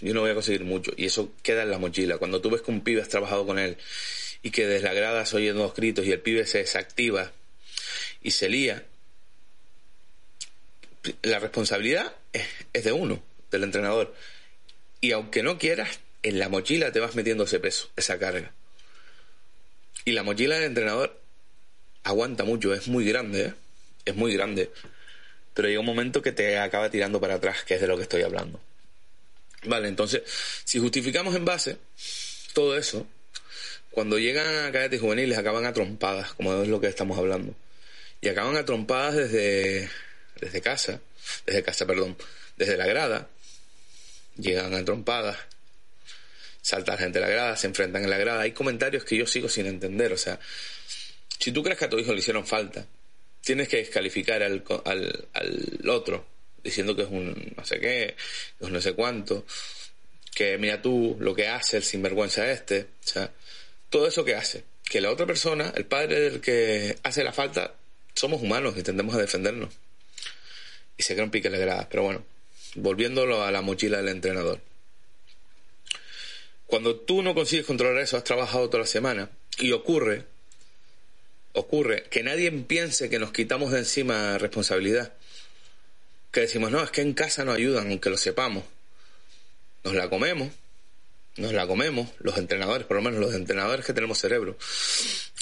yo 0.01 0.13
no 0.13 0.21
voy 0.21 0.31
a 0.31 0.33
conseguir 0.33 0.63
mucho. 0.63 0.91
Y 0.97 1.05
eso 1.05 1.33
queda 1.43 1.63
en 1.63 1.71
la 1.71 1.77
mochila. 1.77 2.17
Cuando 2.17 2.41
tú 2.41 2.49
ves 2.49 2.61
que 2.61 2.71
un 2.71 2.81
pibe 2.81 3.01
has 3.01 3.09
trabajado 3.09 3.45
con 3.45 3.59
él 3.59 3.77
y 4.43 4.51
que 4.51 4.67
desde 4.67 4.93
la 4.93 5.25
se 5.25 5.37
oyen 5.37 5.57
los 5.57 5.73
gritos 5.73 6.05
y 6.05 6.11
el 6.11 6.19
pibe 6.19 6.45
se 6.45 6.59
desactiva 6.59 7.31
y 8.21 8.31
se 8.31 8.49
lía, 8.49 8.85
la 11.23 11.39
responsabilidad 11.39 12.15
es, 12.33 12.83
de 12.83 12.91
uno, 12.91 13.21
del 13.49 13.63
entrenador. 13.63 14.13
Y 14.99 15.11
aunque 15.11 15.43
no 15.43 15.57
quieras, 15.57 15.99
en 16.23 16.39
la 16.39 16.49
mochila 16.49 16.91
te 16.91 16.99
vas 16.99 17.15
metiendo 17.15 17.45
ese 17.45 17.59
peso, 17.59 17.89
esa 17.95 18.19
carga. 18.19 18.51
Y 20.05 20.11
la 20.11 20.23
mochila 20.23 20.55
del 20.55 20.65
entrenador 20.65 21.19
aguanta 22.03 22.43
mucho, 22.43 22.73
es 22.73 22.87
muy 22.87 23.05
grande, 23.05 23.47
¿eh? 23.47 23.53
es 24.05 24.15
muy 24.15 24.33
grande. 24.33 24.71
Pero 25.53 25.67
llega 25.67 25.79
un 25.79 25.85
momento 25.85 26.21
que 26.21 26.31
te 26.31 26.57
acaba 26.57 26.89
tirando 26.89 27.19
para 27.19 27.35
atrás, 27.35 27.63
que 27.63 27.75
es 27.75 27.81
de 27.81 27.87
lo 27.87 27.97
que 27.97 28.03
estoy 28.03 28.21
hablando. 28.21 28.59
Vale, 29.63 29.87
entonces, 29.87 30.23
si 30.63 30.79
justificamos 30.79 31.35
en 31.35 31.45
base 31.45 31.77
todo 32.53 32.77
eso, 32.77 33.07
cuando 33.91 34.17
llegan 34.17 34.65
a 34.65 34.71
cadetes 34.71 35.01
juveniles 35.01 35.37
acaban 35.37 35.65
a 35.65 35.73
trompadas, 35.73 36.33
como 36.33 36.61
es 36.61 36.67
lo 36.67 36.79
que 36.81 36.87
estamos 36.87 37.17
hablando. 37.17 37.55
Y 38.21 38.29
acaban 38.29 38.55
a 38.55 38.65
trompadas 38.65 39.15
desde, 39.15 39.89
desde 40.39 40.61
casa, 40.61 41.01
desde 41.45 41.63
casa, 41.63 41.85
perdón, 41.85 42.17
desde 42.57 42.77
la 42.77 42.87
grada. 42.87 43.29
Llegan 44.37 44.73
a 44.73 44.85
trompadas, 44.85 45.37
salta 46.61 46.97
gente 46.97 47.19
a 47.19 47.21
la 47.21 47.29
grada, 47.29 47.57
se 47.57 47.67
enfrentan 47.67 48.03
en 48.03 48.09
la 48.09 48.17
grada. 48.17 48.41
Hay 48.41 48.51
comentarios 48.51 49.03
que 49.03 49.17
yo 49.17 49.25
sigo 49.25 49.49
sin 49.49 49.65
entender. 49.65 50.13
O 50.13 50.17
sea, 50.17 50.39
si 51.39 51.51
tú 51.51 51.61
crees 51.61 51.77
que 51.77 51.85
a 51.85 51.89
tu 51.89 51.99
hijo 51.99 52.13
le 52.13 52.19
hicieron 52.19 52.45
falta, 52.45 52.85
tienes 53.41 53.67
que 53.67 53.77
descalificar 53.77 54.41
al, 54.43 54.63
al, 54.85 55.27
al 55.33 55.89
otro 55.89 56.31
diciendo 56.63 56.95
que 56.95 57.03
es 57.03 57.09
un 57.09 57.53
no 57.57 57.65
sé 57.65 57.79
qué, 57.79 57.87
que 57.87 58.15
es 58.59 58.67
un 58.67 58.73
no 58.73 58.81
sé 58.81 58.93
cuánto, 58.93 59.45
que 60.33 60.57
mira 60.57 60.81
tú 60.81 61.17
lo 61.19 61.33
que 61.33 61.47
hace 61.47 61.77
el 61.77 61.83
sinvergüenza 61.83 62.49
este, 62.51 62.81
o 62.81 63.07
sea, 63.07 63.31
todo 63.91 64.07
eso 64.07 64.25
que 64.25 64.33
hace, 64.33 64.63
que 64.83 65.01
la 65.01 65.11
otra 65.11 65.27
persona, 65.27 65.71
el 65.75 65.85
padre 65.85 66.19
del 66.19 66.41
que 66.41 66.97
hace 67.03 67.23
la 67.23 67.31
falta, 67.31 67.75
somos 68.15 68.41
humanos 68.41 68.75
y 68.77 68.81
tendemos 68.81 69.13
a 69.13 69.19
defendernos. 69.19 69.71
Y 70.97 71.03
se 71.03 71.13
crea 71.13 71.25
un 71.25 71.31
pique 71.31 71.51
de 71.51 71.59
gradas, 71.59 71.85
pero 71.91 72.01
bueno, 72.01 72.25
volviéndolo 72.73 73.43
a 73.43 73.51
la 73.51 73.61
mochila 73.61 73.97
del 73.97 74.09
entrenador. 74.09 74.59
Cuando 76.65 76.95
tú 76.95 77.21
no 77.21 77.35
consigues 77.35 77.67
controlar 77.67 78.01
eso, 78.01 78.17
has 78.17 78.23
trabajado 78.23 78.67
toda 78.69 78.81
la 78.81 78.87
semana 78.87 79.29
y 79.59 79.73
ocurre, 79.73 80.25
ocurre 81.53 82.03
que 82.09 82.23
nadie 82.23 82.51
piense 82.51 83.09
que 83.09 83.19
nos 83.19 83.31
quitamos 83.31 83.71
de 83.71 83.79
encima 83.79 84.39
responsabilidad 84.39 85.13
que 86.31 86.41
decimos, 86.41 86.71
no, 86.71 86.81
es 86.81 86.91
que 86.91 87.01
en 87.01 87.13
casa 87.13 87.43
no 87.43 87.51
ayudan, 87.51 87.89
aunque 87.89 88.09
lo 88.09 88.17
sepamos. 88.17 88.63
Nos 89.83 89.93
la 89.93 90.09
comemos, 90.09 90.49
nos 91.37 91.53
la 91.53 91.67
comemos, 91.67 92.09
los 92.19 92.37
entrenadores, 92.37 92.85
por 92.85 92.97
lo 92.97 93.03
menos 93.03 93.19
los 93.19 93.33
entrenadores 93.33 93.85
que 93.85 93.93
tenemos 93.93 94.19
cerebro, 94.19 94.57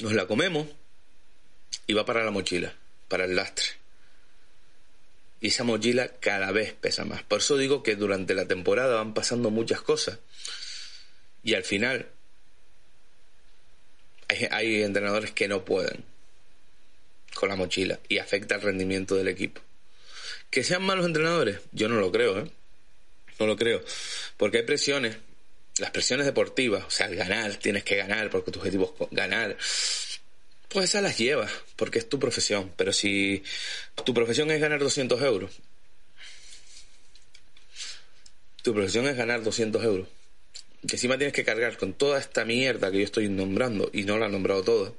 nos 0.00 0.12
la 0.12 0.26
comemos 0.26 0.66
y 1.86 1.92
va 1.92 2.04
para 2.04 2.24
la 2.24 2.30
mochila, 2.30 2.74
para 3.08 3.24
el 3.24 3.36
lastre. 3.36 3.66
Y 5.40 5.48
esa 5.48 5.64
mochila 5.64 6.08
cada 6.20 6.52
vez 6.52 6.74
pesa 6.74 7.04
más. 7.04 7.22
Por 7.22 7.40
eso 7.40 7.56
digo 7.56 7.82
que 7.82 7.96
durante 7.96 8.34
la 8.34 8.46
temporada 8.46 8.96
van 8.96 9.14
pasando 9.14 9.50
muchas 9.50 9.80
cosas. 9.80 10.18
Y 11.42 11.54
al 11.54 11.64
final 11.64 12.10
hay, 14.50 14.82
entrenadores 14.82 15.32
que 15.32 15.48
no 15.48 15.64
pueden 15.64 16.04
con 17.34 17.48
la 17.48 17.56
mochila 17.56 17.98
y 18.08 18.18
afecta 18.18 18.56
el 18.56 18.62
rendimiento 18.62 19.16
del 19.16 19.28
equipo. 19.28 19.62
¿Que 20.50 20.62
sean 20.62 20.82
malos 20.82 21.06
entrenadores? 21.06 21.60
Yo 21.72 21.88
no 21.88 22.00
lo 22.00 22.12
creo, 22.12 22.40
¿eh? 22.40 22.50
No 23.38 23.46
lo 23.46 23.56
creo. 23.56 23.82
Porque 24.36 24.58
hay 24.58 24.64
presiones, 24.64 25.16
las 25.80 25.90
presiones 25.90 26.26
deportivas, 26.26 26.84
o 26.84 26.90
sea, 26.90 27.08
ganar, 27.08 27.56
tienes 27.56 27.84
que 27.84 27.96
ganar 27.96 28.30
porque 28.30 28.50
tu 28.50 28.58
objetivo 28.58 28.94
es 29.00 29.08
ganar. 29.10 29.56
Pues 30.68 30.90
esas 30.90 31.02
las 31.02 31.18
llevas, 31.18 31.50
porque 31.76 31.98
es 31.98 32.08
tu 32.08 32.20
profesión. 32.20 32.72
Pero 32.76 32.92
si 32.92 33.42
tu 34.04 34.14
profesión 34.14 34.50
es 34.50 34.60
ganar 34.60 34.78
200 34.78 35.20
euros, 35.22 35.50
tu 38.62 38.74
profesión 38.74 39.08
es 39.08 39.16
ganar 39.16 39.42
200 39.42 39.82
euros, 39.82 40.06
que 40.86 40.96
encima 40.96 41.16
tienes 41.16 41.34
que 41.34 41.44
cargar 41.44 41.76
con 41.76 41.94
toda 41.94 42.18
esta 42.18 42.44
mierda 42.44 42.90
que 42.90 42.98
yo 42.98 43.04
estoy 43.04 43.28
nombrando 43.28 43.90
y 43.92 44.04
no 44.04 44.18
la 44.18 44.26
he 44.26 44.30
nombrado 44.30 44.62
toda, 44.62 44.92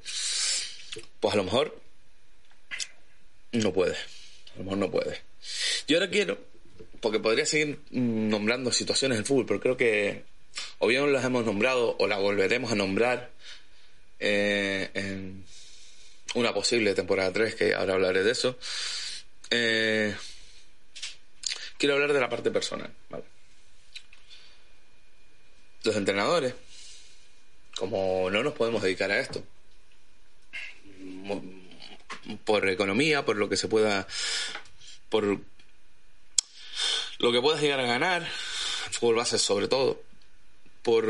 pues 1.20 1.34
a 1.34 1.38
lo 1.38 1.44
mejor 1.44 1.80
no 3.52 3.72
puedes. 3.72 3.98
A 4.56 4.58
lo 4.58 4.64
mejor 4.64 4.78
no 4.80 4.92
puedes. 4.92 5.22
Yo 5.88 5.98
ahora 5.98 6.10
quiero, 6.10 6.40
porque 7.00 7.20
podría 7.20 7.46
seguir 7.46 7.80
nombrando 7.92 8.72
situaciones 8.72 9.18
del 9.18 9.26
fútbol, 9.26 9.46
pero 9.46 9.60
creo 9.60 9.78
que 9.78 10.24
o 10.84 10.88
bien 10.88 11.14
las 11.14 11.24
hemos 11.24 11.46
nombrado 11.46 11.96
o 12.00 12.08
las 12.08 12.20
volveremos 12.20 12.72
a 12.72 12.76
nombrar 12.76 13.30
eh, 14.20 14.90
en 14.96 15.46
una 16.34 16.56
posible 16.56 16.96
temporada 16.96 17.32
3, 17.32 17.54
que 17.54 17.76
ahora 17.76 17.94
hablaré 17.94 18.24
de 18.24 18.32
eso. 18.32 18.58
Eh, 19.52 20.16
quiero 21.78 21.94
hablar 21.94 22.14
de 22.14 22.20
la 22.20 22.30
parte 22.30 22.50
personal. 22.50 22.92
Los 25.84 25.96
entrenadores, 25.96 26.56
como 27.78 28.32
no 28.32 28.42
nos 28.42 28.54
podemos 28.54 28.82
dedicar 28.82 29.12
a 29.12 29.20
esto, 29.20 29.44
por 32.44 32.68
economía, 32.68 33.24
por 33.24 33.36
lo 33.36 33.50
que 33.50 33.58
se 33.58 33.68
pueda 33.68 34.08
por 35.10 35.26
lo 37.20 37.32
que 37.32 37.40
puedas 37.40 37.62
llegar 37.62 37.82
a 37.82 37.86
ganar, 37.86 38.28
fútbol 38.90 39.18
base 39.18 39.38
sobre 39.38 39.68
todo, 39.68 40.02
por 40.84 41.06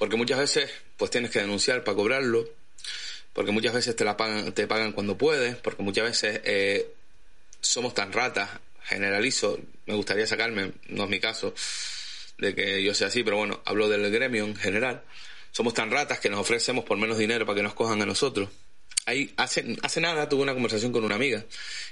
porque 0.00 0.16
muchas 0.16 0.38
veces 0.38 0.70
pues 0.96 1.10
tienes 1.10 1.30
que 1.30 1.40
denunciar 1.40 1.84
para 1.84 1.94
cobrarlo, 1.94 2.48
porque 3.34 3.52
muchas 3.52 3.74
veces 3.74 3.94
te 3.94 4.04
la 4.04 4.16
pagan, 4.16 4.52
te 4.52 4.66
pagan 4.66 4.92
cuando 4.92 5.18
puedes, 5.18 5.56
porque 5.56 5.82
muchas 5.82 6.04
veces 6.04 6.40
eh, 6.44 6.88
somos 7.60 7.92
tan 7.92 8.10
ratas, 8.10 8.48
generalizo, 8.82 9.58
me 9.84 9.94
gustaría 9.94 10.26
sacarme, 10.26 10.72
no 10.88 11.04
es 11.04 11.10
mi 11.10 11.20
caso, 11.20 11.54
de 12.38 12.54
que 12.54 12.82
yo 12.82 12.94
sea 12.94 13.08
así, 13.08 13.22
pero 13.22 13.36
bueno, 13.36 13.60
hablo 13.66 13.90
del 13.90 14.10
gremio 14.10 14.46
en 14.46 14.56
general, 14.56 15.02
somos 15.52 15.74
tan 15.74 15.90
ratas 15.90 16.18
que 16.18 16.30
nos 16.30 16.40
ofrecemos 16.40 16.84
por 16.84 16.96
menos 16.96 17.18
dinero 17.18 17.44
para 17.44 17.56
que 17.56 17.62
nos 17.62 17.74
cojan 17.74 18.00
a 18.00 18.06
nosotros. 18.06 18.48
Ahí, 19.04 19.32
hace, 19.36 19.76
hace 19.82 20.00
nada 20.00 20.28
tuve 20.28 20.42
una 20.42 20.54
conversación 20.54 20.92
con 20.92 21.04
una 21.04 21.16
amiga 21.16 21.44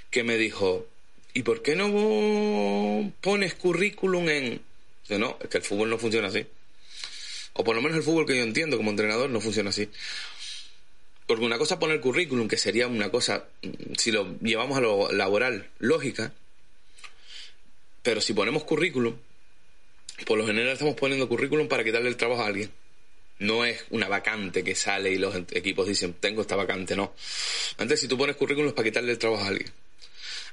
que 0.09 0.23
me 0.23 0.35
dijo, 0.37 0.87
¿y 1.33 1.43
por 1.43 1.61
qué 1.61 1.75
no 1.75 3.13
pones 3.21 3.53
currículum 3.53 4.29
en...? 4.29 4.68
No, 5.17 5.37
es 5.41 5.49
que 5.49 5.57
el 5.57 5.63
fútbol 5.63 5.89
no 5.89 5.97
funciona 5.97 6.27
así. 6.27 6.45
O 7.53 7.63
por 7.63 7.75
lo 7.75 7.81
menos 7.81 7.97
el 7.97 8.03
fútbol 8.03 8.25
que 8.25 8.37
yo 8.37 8.43
entiendo 8.43 8.77
como 8.77 8.91
entrenador 8.91 9.29
no 9.29 9.41
funciona 9.41 9.69
así. 9.71 9.89
Porque 11.25 11.45
una 11.45 11.57
cosa 11.57 11.75
es 11.75 11.79
poner 11.79 11.99
currículum, 11.99 12.47
que 12.47 12.57
sería 12.57 12.87
una 12.87 13.09
cosa, 13.09 13.45
si 13.97 14.11
lo 14.11 14.37
llevamos 14.39 14.77
a 14.77 14.81
lo 14.81 15.11
laboral, 15.11 15.69
lógica, 15.79 16.33
pero 18.01 18.21
si 18.21 18.33
ponemos 18.33 18.63
currículum, 18.63 19.15
por 20.25 20.37
lo 20.37 20.45
general 20.45 20.73
estamos 20.73 20.95
poniendo 20.95 21.27
currículum 21.29 21.67
para 21.67 21.83
quitarle 21.83 22.09
el 22.09 22.17
trabajo 22.17 22.41
a 22.41 22.47
alguien. 22.47 22.71
No 23.39 23.63
es 23.63 23.85
una 23.89 24.07
vacante 24.07 24.63
que 24.63 24.75
sale 24.75 25.11
y 25.11 25.17
los 25.17 25.33
equipos 25.51 25.87
dicen, 25.87 26.13
tengo 26.13 26.41
esta 26.41 26.55
vacante, 26.55 26.95
no. 26.95 27.13
Antes, 27.77 28.01
si 28.01 28.07
tú 28.07 28.17
pones 28.17 28.35
currículum 28.35 28.69
es 28.69 28.73
para 28.73 28.89
quitarle 28.89 29.11
el 29.11 29.17
trabajo 29.17 29.43
a 29.43 29.47
alguien. 29.47 29.71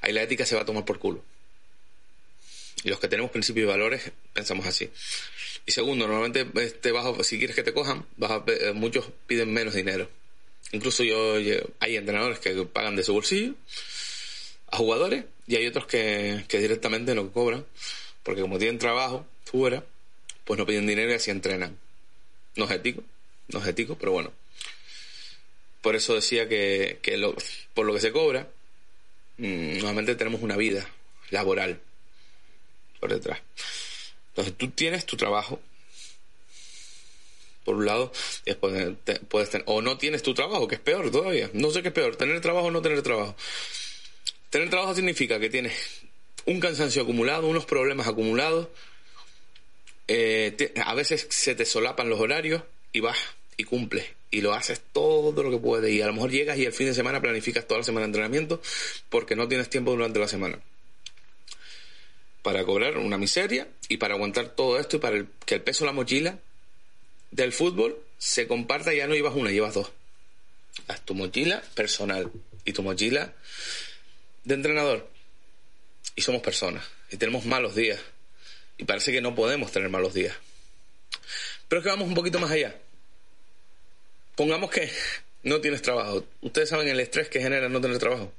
Ahí 0.02 0.12
la 0.12 0.22
ética 0.22 0.46
se 0.46 0.54
va 0.54 0.62
a 0.62 0.64
tomar 0.64 0.84
por 0.84 0.98
culo. 0.98 1.24
Y 2.84 2.90
los 2.90 3.00
que 3.00 3.08
tenemos 3.08 3.30
principios 3.30 3.64
y 3.64 3.66
valores 3.68 4.12
pensamos 4.32 4.66
así. 4.66 4.90
Y 5.64 5.72
segundo, 5.72 6.06
normalmente 6.06 6.46
este 6.62 6.92
bajo, 6.92 7.22
si 7.24 7.38
quieres 7.38 7.56
que 7.56 7.62
te 7.62 7.72
cojan, 7.72 8.06
eh, 8.46 8.72
muchos 8.74 9.06
piden 9.26 9.52
menos 9.52 9.74
dinero. 9.74 10.08
Incluso 10.72 11.02
yo, 11.02 11.36
hay 11.80 11.96
entrenadores 11.96 12.38
que 12.38 12.54
pagan 12.64 12.96
de 12.96 13.02
su 13.02 13.12
bolsillo 13.12 13.54
a 14.68 14.76
jugadores 14.76 15.24
y 15.46 15.56
hay 15.56 15.66
otros 15.66 15.86
que, 15.86 16.44
que 16.48 16.58
directamente 16.58 17.14
no 17.14 17.30
cobran 17.32 17.64
porque 18.26 18.40
como 18.40 18.58
tienen 18.58 18.80
trabajo 18.80 19.24
fuera, 19.44 19.84
pues 20.44 20.58
no 20.58 20.66
piden 20.66 20.84
dinero 20.84 21.12
y 21.12 21.14
así 21.14 21.30
entrenan. 21.30 21.78
No 22.56 22.64
es 22.64 22.72
ético, 22.72 23.04
no 23.46 23.60
es 23.60 23.66
ético, 23.68 23.96
pero 23.96 24.10
bueno. 24.10 24.32
Por 25.80 25.94
eso 25.94 26.16
decía 26.16 26.48
que, 26.48 26.98
que 27.02 27.18
lo, 27.18 27.36
por 27.72 27.86
lo 27.86 27.94
que 27.94 28.00
se 28.00 28.10
cobra, 28.10 28.50
mm, 29.38 29.76
normalmente 29.76 30.16
tenemos 30.16 30.42
una 30.42 30.56
vida 30.56 30.90
laboral 31.30 31.80
por 33.00 33.12
detrás. 33.12 33.40
Entonces 34.28 34.54
tú 34.56 34.70
tienes 34.70 35.06
tu 35.06 35.16
trabajo, 35.16 35.60
por 37.64 37.76
un 37.76 37.86
lado, 37.86 38.12
después 38.44 38.94
puedes 39.28 39.50
tener, 39.50 39.64
o 39.66 39.82
no 39.82 39.98
tienes 39.98 40.22
tu 40.22 40.34
trabajo, 40.34 40.68
que 40.68 40.76
es 40.76 40.80
peor 40.80 41.10
todavía. 41.10 41.50
No 41.52 41.70
sé 41.70 41.82
qué 41.82 41.88
es 41.88 41.94
peor, 41.94 42.16
tener 42.16 42.40
trabajo 42.40 42.66
o 42.66 42.70
no 42.70 42.82
tener 42.82 43.02
trabajo. 43.02 43.34
Tener 44.50 44.70
trabajo 44.70 44.94
significa 44.94 45.40
que 45.40 45.50
tienes 45.50 46.02
un 46.44 46.60
cansancio 46.60 47.02
acumulado, 47.02 47.48
unos 47.48 47.66
problemas 47.66 48.06
acumulados, 48.06 48.68
eh, 50.08 50.72
a 50.84 50.94
veces 50.94 51.26
se 51.30 51.54
te 51.54 51.64
solapan 51.64 52.08
los 52.08 52.20
horarios 52.20 52.62
y 52.92 53.00
vas 53.00 53.18
y 53.56 53.64
cumples 53.64 54.06
y 54.30 54.40
lo 54.40 54.52
haces 54.54 54.80
todo 54.92 55.42
lo 55.42 55.50
que 55.50 55.58
puedes 55.58 55.90
y 55.92 56.00
a 56.02 56.06
lo 56.06 56.12
mejor 56.12 56.30
llegas 56.30 56.58
y 56.58 56.64
el 56.64 56.72
fin 56.72 56.86
de 56.86 56.94
semana 56.94 57.20
planificas 57.20 57.66
toda 57.66 57.78
la 57.78 57.84
semana 57.84 58.02
de 58.02 58.08
entrenamiento 58.08 58.60
porque 59.08 59.34
no 59.34 59.48
tienes 59.48 59.68
tiempo 59.68 59.92
durante 59.92 60.20
la 60.20 60.28
semana 60.28 60.60
para 62.46 62.64
cobrar 62.64 62.96
una 62.98 63.18
miseria 63.18 63.66
y 63.88 63.96
para 63.96 64.14
aguantar 64.14 64.50
todo 64.50 64.78
esto 64.78 64.98
y 64.98 65.00
para 65.00 65.26
que 65.44 65.56
el 65.56 65.62
peso 65.62 65.82
de 65.82 65.86
la 65.86 65.92
mochila 65.92 66.38
del 67.32 67.52
fútbol 67.52 68.00
se 68.18 68.46
comparta 68.46 68.94
ya 68.94 69.08
no 69.08 69.14
llevas 69.14 69.34
una, 69.34 69.50
llevas 69.50 69.74
dos. 69.74 69.90
Haz 70.86 71.00
tu 71.00 71.16
mochila 71.16 71.60
personal 71.74 72.30
y 72.64 72.72
tu 72.72 72.84
mochila 72.84 73.32
de 74.44 74.54
entrenador. 74.54 75.10
Y 76.14 76.22
somos 76.22 76.40
personas 76.40 76.84
y 77.10 77.16
tenemos 77.16 77.44
malos 77.46 77.74
días 77.74 77.98
y 78.78 78.84
parece 78.84 79.10
que 79.10 79.20
no 79.20 79.34
podemos 79.34 79.72
tener 79.72 79.88
malos 79.88 80.14
días. 80.14 80.36
Pero 81.66 81.80
es 81.80 81.82
que 81.82 81.90
vamos 81.90 82.06
un 82.06 82.14
poquito 82.14 82.38
más 82.38 82.52
allá. 82.52 82.76
Pongamos 84.36 84.70
que 84.70 84.88
no 85.42 85.60
tienes 85.60 85.82
trabajo. 85.82 86.24
Ustedes 86.42 86.68
saben 86.68 86.86
el 86.86 87.00
estrés 87.00 87.28
que 87.28 87.40
genera 87.40 87.68
no 87.68 87.80
tener 87.80 87.98
trabajo. 87.98 88.32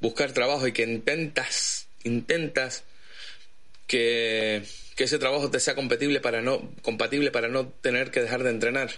Buscar 0.00 0.32
trabajo 0.32 0.66
y 0.66 0.72
que 0.72 0.82
intentas, 0.82 1.87
intentas 2.04 2.84
que, 3.86 4.64
ese 4.96 5.18
trabajo 5.18 5.50
te 5.50 5.60
sea 5.60 5.74
compatible 5.74 6.20
para 6.20 6.42
no, 6.42 6.72
compatible 6.82 7.30
para 7.30 7.48
no 7.48 7.68
tener 7.68 8.10
que 8.10 8.20
dejar 8.20 8.42
de 8.42 8.50
entrenar. 8.50 8.90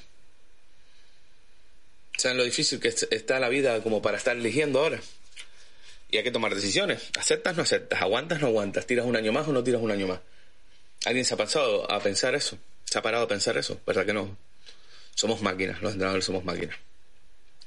¿Saben 2.17 2.37
lo 2.37 2.45
difícil 2.45 2.81
que 2.81 2.89
está 2.89 3.39
la 3.39 3.49
vida 3.49 3.83
como 3.83 4.03
para 4.03 4.19
estar 4.19 4.37
eligiendo 4.37 4.81
ahora? 4.81 5.01
Y 6.11 6.17
hay 6.17 6.25
que 6.25 6.31
tomar 6.31 6.55
decisiones. 6.55 7.11
¿Aceptas 7.19 7.57
no 7.57 7.63
aceptas? 7.63 8.03
¿Aguantas 8.03 8.41
no 8.41 8.49
aguantas? 8.49 8.87
¿Tiras 8.87 9.07
un 9.07 9.17
año 9.17 9.33
más 9.33 9.47
o 9.49 9.53
no 9.53 9.63
tiras 9.63 9.81
un 9.81 9.91
año 9.91 10.07
más? 10.07 10.21
¿Alguien 11.05 11.25
se 11.25 11.35
ha 11.35 11.37
pasado 11.37 11.91
a 11.91 12.01
pensar 12.01 12.35
eso? 12.35 12.59
¿Se 12.85 12.99
ha 12.99 13.03
parado 13.03 13.25
a 13.25 13.29
pensar 13.29 13.57
eso? 13.57 13.81
¿Verdad 13.87 14.05
que 14.05 14.13
no? 14.13 14.37
Somos 15.15 15.41
máquinas, 15.41 15.81
los 15.81 15.93
entrenadores 15.93 16.25
somos 16.25 16.45
máquinas. 16.45 16.77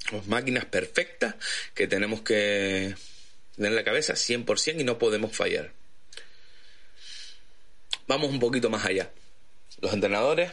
Somos 0.10 0.28
máquinas 0.28 0.66
perfectas 0.66 1.36
que 1.74 1.88
tenemos 1.88 2.22
que 2.22 2.96
tener 3.56 3.72
en 3.72 3.76
la 3.76 3.84
cabeza 3.84 4.14
100% 4.14 4.82
y 4.82 4.84
no 4.84 4.98
podemos 4.98 5.36
fallar. 5.36 5.74
Vamos 8.08 8.30
un 8.30 8.40
poquito 8.40 8.70
más 8.70 8.86
allá. 8.86 9.12
Los 9.82 9.94
entrenadores 9.94 10.52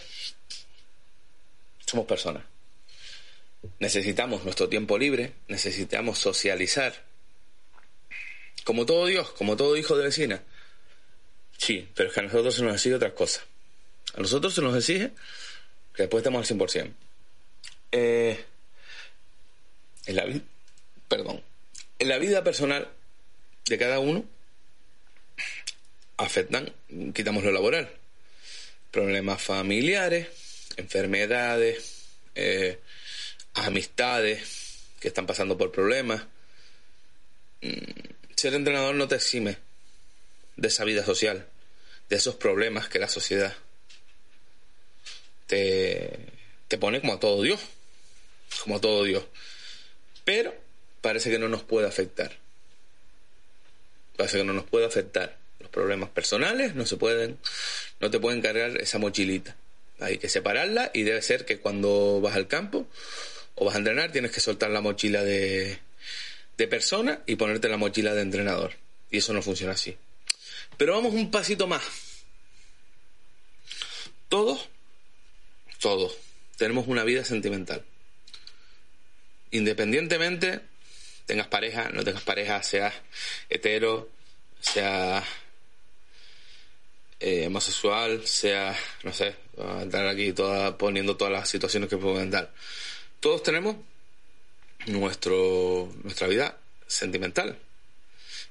somos 1.86 2.06
personas. 2.06 2.44
Necesitamos 3.78 4.44
nuestro 4.44 4.68
tiempo 4.68 4.96
libre, 4.96 5.34
necesitamos 5.48 6.18
socializar, 6.18 7.04
como 8.64 8.86
todo 8.86 9.06
Dios, 9.06 9.30
como 9.32 9.56
todo 9.56 9.76
hijo 9.76 9.96
de 9.96 10.04
vecina. 10.04 10.42
Sí, 11.58 11.88
pero 11.94 12.08
es 12.08 12.14
que 12.14 12.20
a 12.20 12.22
nosotros 12.22 12.54
se 12.54 12.62
nos 12.62 12.74
exige 12.74 12.94
otras 12.94 13.12
cosas. 13.12 13.44
A 14.14 14.20
nosotros 14.20 14.54
se 14.54 14.62
nos 14.62 14.74
exige 14.76 15.12
que 15.94 16.04
después 16.04 16.22
estemos 16.22 16.50
al 16.50 16.58
100%. 16.58 16.92
Eh, 17.92 18.44
perdón, 21.08 21.42
en 22.00 22.08
la 22.08 22.18
vida 22.18 22.42
personal 22.42 22.88
de 23.66 23.78
cada 23.78 24.00
uno 24.00 24.24
afectan, 26.16 26.72
quitamos 27.14 27.44
lo 27.44 27.52
laboral, 27.52 27.90
problemas 28.90 29.40
familiares, 29.40 30.28
enfermedades, 30.76 32.08
eh, 32.34 32.80
amistades 33.54 34.80
que 34.98 35.08
están 35.08 35.26
pasando 35.26 35.58
por 35.58 35.72
problemas. 35.72 36.22
Mm, 37.60 37.76
ser 38.34 38.54
entrenador 38.54 38.94
no 38.94 39.06
te 39.06 39.16
exime 39.16 39.58
de 40.56 40.68
esa 40.68 40.84
vida 40.84 41.04
social, 41.04 41.46
de 42.08 42.16
esos 42.16 42.34
problemas 42.34 42.88
que 42.88 42.98
la 42.98 43.08
sociedad 43.08 43.54
te, 45.46 46.18
te 46.66 46.78
pone 46.78 47.00
como 47.02 47.14
a 47.14 47.20
todo 47.20 47.42
Dios, 47.42 47.60
como 48.62 48.76
a 48.76 48.80
todo 48.80 49.04
Dios. 49.04 49.24
Pero 50.24 50.69
parece 51.00 51.30
que 51.30 51.38
no 51.38 51.48
nos 51.48 51.62
puede 51.62 51.86
afectar. 51.86 52.38
Parece 54.16 54.38
que 54.38 54.44
no 54.44 54.52
nos 54.52 54.64
puede 54.64 54.86
afectar. 54.86 55.38
Los 55.58 55.70
problemas 55.70 56.10
personales 56.10 56.74
no 56.74 56.86
se 56.86 56.96
pueden, 56.96 57.38
no 58.00 58.10
te 58.10 58.18
pueden 58.18 58.40
cargar 58.40 58.76
esa 58.80 58.98
mochilita. 58.98 59.56
Hay 60.00 60.18
que 60.18 60.28
separarla 60.28 60.90
y 60.94 61.02
debe 61.02 61.22
ser 61.22 61.44
que 61.44 61.58
cuando 61.58 62.20
vas 62.20 62.34
al 62.34 62.48
campo 62.48 62.88
o 63.54 63.64
vas 63.64 63.74
a 63.74 63.78
entrenar 63.78 64.12
tienes 64.12 64.30
que 64.30 64.40
soltar 64.40 64.70
la 64.70 64.80
mochila 64.80 65.22
de, 65.22 65.78
de 66.56 66.68
persona 66.68 67.22
y 67.26 67.36
ponerte 67.36 67.68
la 67.68 67.76
mochila 67.76 68.14
de 68.14 68.22
entrenador. 68.22 68.72
Y 69.10 69.18
eso 69.18 69.32
no 69.32 69.42
funciona 69.42 69.74
así. 69.74 69.96
Pero 70.76 70.94
vamos 70.94 71.12
un 71.12 71.30
pasito 71.30 71.66
más. 71.66 71.82
Todos, 74.28 74.68
todos, 75.80 76.16
tenemos 76.56 76.86
una 76.86 77.04
vida 77.04 77.24
sentimental. 77.24 77.84
Independientemente 79.50 80.60
tengas 81.30 81.46
pareja, 81.46 81.90
no 81.90 82.02
tengas 82.02 82.24
pareja, 82.24 82.60
seas 82.60 82.92
hetero, 83.48 84.08
seas 84.58 85.24
eh, 87.20 87.46
homosexual, 87.46 88.26
seas, 88.26 88.76
no 89.04 89.12
sé, 89.12 89.36
a 89.56 89.82
entrar 89.82 90.08
aquí 90.08 90.32
toda, 90.32 90.76
poniendo 90.76 91.16
todas 91.16 91.32
las 91.32 91.48
situaciones 91.48 91.88
que 91.88 91.96
pueden 91.96 92.32
dar. 92.32 92.52
Todos 93.20 93.44
tenemos 93.44 93.76
nuestro, 94.86 95.88
nuestra 96.02 96.26
vida 96.26 96.58
sentimental. 96.88 97.56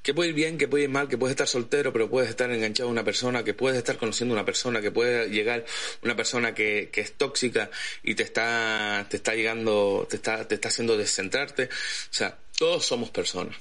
Que 0.02 0.14
puede 0.14 0.30
ir 0.30 0.36
bien, 0.36 0.58
que 0.58 0.70
puede 0.70 0.86
ir 0.86 0.90
mal, 0.90 1.10
que 1.10 1.18
puedes 1.18 1.34
estar 1.34 1.50
soltero, 1.50 1.92
pero 1.92 2.10
puedes 2.10 2.30
estar 2.30 2.50
enganchado 2.50 2.88
a 2.88 2.92
una 2.94 3.04
persona, 3.04 3.44
que 3.44 3.54
puedes 3.54 3.78
estar 3.78 3.98
conociendo 3.98 4.34
a 4.34 4.38
una 4.38 4.46
persona, 4.46 4.80
que 4.80 4.92
puede 4.92 5.28
llegar 5.30 5.66
una 6.02 6.16
persona 6.16 6.54
que, 6.54 6.90
que 6.94 7.02
es 7.02 7.12
tóxica 7.18 7.70
y 8.04 8.16
te 8.16 8.24
está, 8.24 9.06
te 9.10 9.18
está 9.18 9.36
llegando, 9.36 10.08
te 10.10 10.16
está, 10.16 10.48
te 10.48 10.56
está 10.56 10.70
haciendo 10.70 10.96
descentrarte. 10.96 11.66
O 11.66 12.14
sea, 12.14 12.38
todos 12.60 12.86
somos 12.86 13.10
personas. 13.10 13.56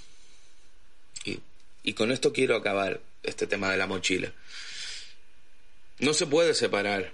Y, 1.84 1.92
con 1.94 2.10
esto 2.12 2.34
quiero 2.34 2.54
acabar 2.54 3.00
este 3.22 3.46
tema 3.46 3.70
de 3.70 3.78
la 3.78 3.86
mochila. 3.86 4.30
No 6.00 6.12
se 6.12 6.26
puede 6.26 6.52
separar 6.52 7.12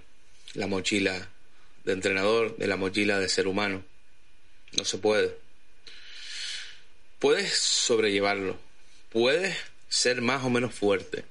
la 0.53 0.67
mochila 0.67 1.29
de 1.85 1.93
entrenador 1.93 2.57
de 2.57 2.67
la 2.67 2.75
mochila 2.75 3.19
de 3.19 3.29
ser 3.29 3.47
humano. 3.47 3.85
No 4.77 4.83
se 4.83 4.97
puede 4.97 5.37
puedes 7.19 7.53
sobrellevarlo, 7.53 8.57
puedes 9.09 9.55
ser 9.87 10.21
más 10.21 10.43
o 10.43 10.49
menos 10.49 10.75
fuerte, 10.75 11.23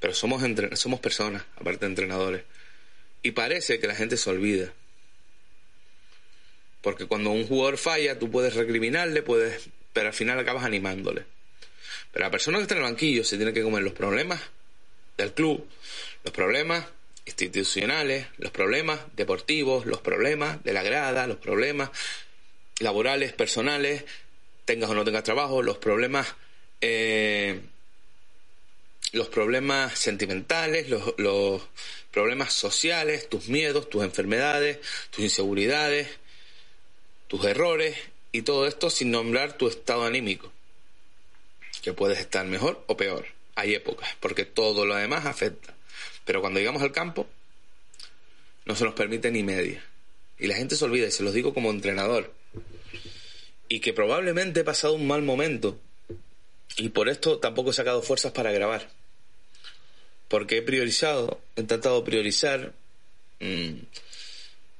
pero 0.00 0.14
somos, 0.14 0.42
somos 0.74 1.00
personas, 1.00 1.44
aparte 1.56 1.80
de 1.80 1.86
entrenadores. 1.86 2.42
Y 3.22 3.32
parece 3.32 3.78
que 3.78 3.86
la 3.86 3.94
gente 3.94 4.16
se 4.16 4.30
olvida. 4.30 4.72
Porque 6.80 7.06
cuando 7.06 7.30
un 7.30 7.46
jugador 7.46 7.76
falla, 7.76 8.18
tú 8.18 8.30
puedes 8.30 8.54
recriminarle, 8.54 9.22
puedes, 9.22 9.68
pero 9.92 10.08
al 10.08 10.14
final 10.14 10.38
acabas 10.38 10.64
animándole. 10.64 11.24
Pero 12.12 12.24
la 12.24 12.30
persona 12.30 12.58
que 12.58 12.62
está 12.62 12.74
en 12.74 12.82
el 12.82 12.90
banquillo 12.90 13.24
se 13.24 13.36
tiene 13.36 13.52
que 13.52 13.62
comer 13.62 13.82
los 13.82 13.92
problemas 13.92 14.40
del 15.16 15.32
club, 15.32 15.66
los 16.24 16.32
problemas 16.32 16.86
institucionales, 17.26 18.26
los 18.38 18.50
problemas 18.50 19.00
deportivos, 19.14 19.86
los 19.86 20.00
problemas 20.00 20.62
de 20.64 20.72
la 20.72 20.82
grada, 20.82 21.26
los 21.26 21.36
problemas 21.36 21.90
laborales, 22.80 23.32
personales, 23.32 24.04
tengas 24.64 24.90
o 24.90 24.94
no 24.94 25.04
tengas 25.04 25.24
trabajo, 25.24 25.62
los 25.62 25.78
problemas, 25.78 26.34
eh, 26.80 27.60
los 29.12 29.28
problemas 29.28 29.98
sentimentales, 29.98 30.88
los, 30.88 31.14
los 31.18 31.62
problemas 32.10 32.52
sociales, 32.52 33.28
tus 33.28 33.48
miedos, 33.48 33.88
tus 33.90 34.02
enfermedades, 34.02 34.78
tus 35.10 35.24
inseguridades, 35.24 36.08
tus 37.28 37.44
errores 37.44 37.96
y 38.32 38.42
todo 38.42 38.66
esto 38.66 38.90
sin 38.90 39.10
nombrar 39.10 39.56
tu 39.56 39.68
estado 39.68 40.04
anímico, 40.04 40.52
que 41.82 41.92
puedes 41.92 42.18
estar 42.18 42.46
mejor 42.46 42.84
o 42.86 42.96
peor. 42.96 43.26
Hay 43.56 43.74
épocas, 43.74 44.08
porque 44.20 44.44
todo 44.44 44.86
lo 44.86 44.94
demás 44.94 45.26
afecta. 45.26 45.74
Pero 46.24 46.40
cuando 46.40 46.60
llegamos 46.60 46.82
al 46.82 46.92
campo, 46.92 47.26
no 48.64 48.76
se 48.76 48.84
nos 48.84 48.94
permite 48.94 49.30
ni 49.30 49.42
media. 49.42 49.84
Y 50.38 50.46
la 50.46 50.54
gente 50.54 50.76
se 50.76 50.84
olvida, 50.84 51.06
y 51.06 51.10
se 51.10 51.22
los 51.22 51.34
digo 51.34 51.52
como 51.52 51.70
entrenador. 51.70 52.32
Y 53.68 53.80
que 53.80 53.92
probablemente 53.92 54.60
he 54.60 54.64
pasado 54.64 54.94
un 54.94 55.06
mal 55.06 55.22
momento. 55.22 55.78
Y 56.76 56.90
por 56.90 57.08
esto 57.08 57.38
tampoco 57.38 57.70
he 57.70 57.74
sacado 57.74 58.02
fuerzas 58.02 58.32
para 58.32 58.52
grabar. 58.52 58.88
Porque 60.28 60.58
he 60.58 60.62
priorizado, 60.62 61.40
he 61.56 61.60
intentado 61.60 62.02
priorizar 62.04 62.72
mmm, 63.40 63.74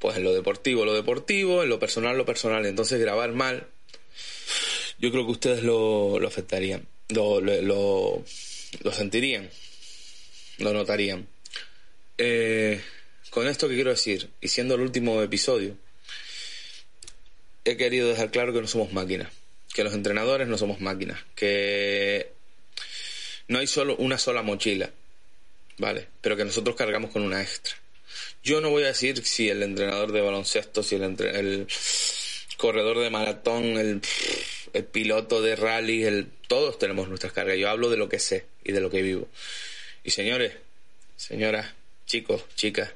pues 0.00 0.16
en 0.16 0.24
lo 0.24 0.32
deportivo, 0.32 0.84
lo 0.84 0.94
deportivo, 0.94 1.62
en 1.62 1.68
lo 1.68 1.78
personal, 1.78 2.16
lo 2.16 2.24
personal. 2.24 2.64
Entonces 2.66 2.98
grabar 2.98 3.32
mal, 3.32 3.68
yo 4.98 5.10
creo 5.12 5.26
que 5.26 5.32
ustedes 5.32 5.62
lo, 5.62 6.18
lo 6.18 6.26
afectarían, 6.26 6.88
lo, 7.10 7.40
lo, 7.40 8.24
lo, 8.82 8.92
sentirían, 8.92 9.48
lo 10.58 10.72
notarían. 10.72 11.28
Eh, 12.16 12.80
con 13.28 13.46
esto 13.46 13.68
que 13.68 13.74
quiero 13.74 13.90
decir, 13.90 14.30
y 14.40 14.48
siendo 14.48 14.74
el 14.74 14.80
último 14.80 15.20
episodio, 15.22 15.76
he 17.66 17.76
querido 17.76 18.08
dejar 18.08 18.30
claro 18.30 18.54
que 18.54 18.62
no 18.62 18.66
somos 18.66 18.94
máquinas, 18.94 19.30
que 19.74 19.84
los 19.84 19.92
entrenadores 19.92 20.48
no 20.48 20.56
somos 20.56 20.80
máquinas, 20.80 21.20
que 21.34 22.32
no 23.48 23.58
hay 23.58 23.66
solo 23.66 23.96
una 23.96 24.16
sola 24.16 24.42
mochila, 24.42 24.90
¿vale? 25.76 26.08
Pero 26.22 26.38
que 26.38 26.44
nosotros 26.46 26.74
cargamos 26.74 27.10
con 27.10 27.22
una 27.22 27.42
extra. 27.42 27.74
Yo 28.42 28.60
no 28.60 28.70
voy 28.70 28.84
a 28.84 28.88
decir 28.88 29.24
si 29.24 29.48
el 29.50 29.62
entrenador 29.62 30.12
de 30.12 30.22
baloncesto, 30.22 30.82
si 30.82 30.94
el, 30.94 31.02
el 31.02 31.66
corredor 32.56 32.98
de 32.98 33.10
maratón, 33.10 33.64
el, 33.78 34.00
el, 34.72 34.84
piloto 34.84 35.42
de 35.42 35.56
rally, 35.56 36.04
el, 36.04 36.30
todos 36.48 36.78
tenemos 36.78 37.08
nuestras 37.08 37.32
cargas. 37.32 37.58
Yo 37.58 37.68
hablo 37.68 37.90
de 37.90 37.98
lo 37.98 38.08
que 38.08 38.18
sé 38.18 38.46
y 38.64 38.72
de 38.72 38.80
lo 38.80 38.90
que 38.90 39.02
vivo. 39.02 39.28
Y 40.04 40.10
señores, 40.10 40.54
señoras, 41.16 41.74
chicos, 42.06 42.42
chicas, 42.54 42.90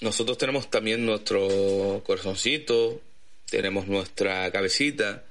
nosotros 0.00 0.36
tenemos 0.36 0.68
también 0.70 1.06
nuestro 1.06 2.02
corazoncito, 2.04 3.00
tenemos 3.48 3.86
nuestra 3.86 4.50
cabecita, 4.50 5.24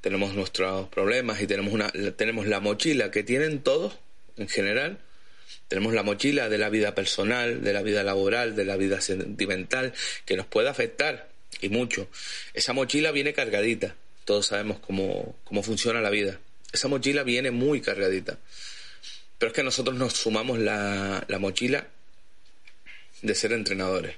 tenemos 0.00 0.34
nuestros 0.34 0.88
problemas 0.88 1.40
y 1.42 1.46
tenemos 1.46 1.74
una 1.74 1.90
tenemos 2.16 2.46
la 2.46 2.60
mochila 2.60 3.10
que 3.10 3.22
tienen 3.22 3.62
todos 3.62 3.94
en 4.36 4.48
general 4.48 4.98
tenemos 5.68 5.94
la 5.94 6.02
mochila 6.02 6.48
de 6.48 6.58
la 6.58 6.68
vida 6.68 6.94
personal, 6.94 7.62
de 7.62 7.72
la 7.72 7.82
vida 7.82 8.02
laboral, 8.02 8.54
de 8.54 8.64
la 8.64 8.76
vida 8.76 9.00
sentimental, 9.00 9.92
que 10.24 10.36
nos 10.36 10.46
puede 10.46 10.68
afectar 10.68 11.28
y 11.60 11.68
mucho. 11.68 12.08
Esa 12.54 12.72
mochila 12.72 13.12
viene 13.12 13.32
cargadita. 13.32 13.96
Todos 14.24 14.46
sabemos 14.46 14.78
cómo, 14.80 15.36
cómo 15.44 15.62
funciona 15.62 16.00
la 16.00 16.10
vida. 16.10 16.40
Esa 16.72 16.88
mochila 16.88 17.22
viene 17.22 17.50
muy 17.50 17.80
cargadita. 17.80 18.38
Pero 19.38 19.50
es 19.50 19.56
que 19.56 19.62
nosotros 19.62 19.96
nos 19.96 20.14
sumamos 20.14 20.58
la, 20.58 21.24
la 21.28 21.38
mochila 21.38 21.86
de 23.22 23.34
ser 23.34 23.52
entrenadores. 23.52 24.16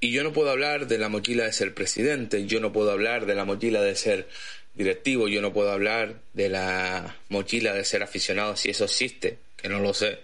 Y 0.00 0.12
yo 0.12 0.22
no 0.22 0.32
puedo 0.32 0.50
hablar 0.50 0.86
de 0.86 0.98
la 0.98 1.08
mochila 1.08 1.44
de 1.44 1.52
ser 1.52 1.74
presidente, 1.74 2.46
yo 2.46 2.60
no 2.60 2.72
puedo 2.72 2.90
hablar 2.90 3.26
de 3.26 3.34
la 3.34 3.44
mochila 3.44 3.82
de 3.82 3.94
ser 3.94 4.28
directivo, 4.74 5.28
yo 5.28 5.42
no 5.42 5.52
puedo 5.52 5.70
hablar 5.70 6.22
de 6.32 6.48
la 6.48 7.16
mochila 7.28 7.74
de 7.74 7.84
ser 7.84 8.02
aficionado, 8.02 8.56
si 8.56 8.70
eso 8.70 8.84
existe, 8.84 9.38
que 9.60 9.68
no 9.68 9.80
lo 9.80 9.94
sé. 9.94 10.18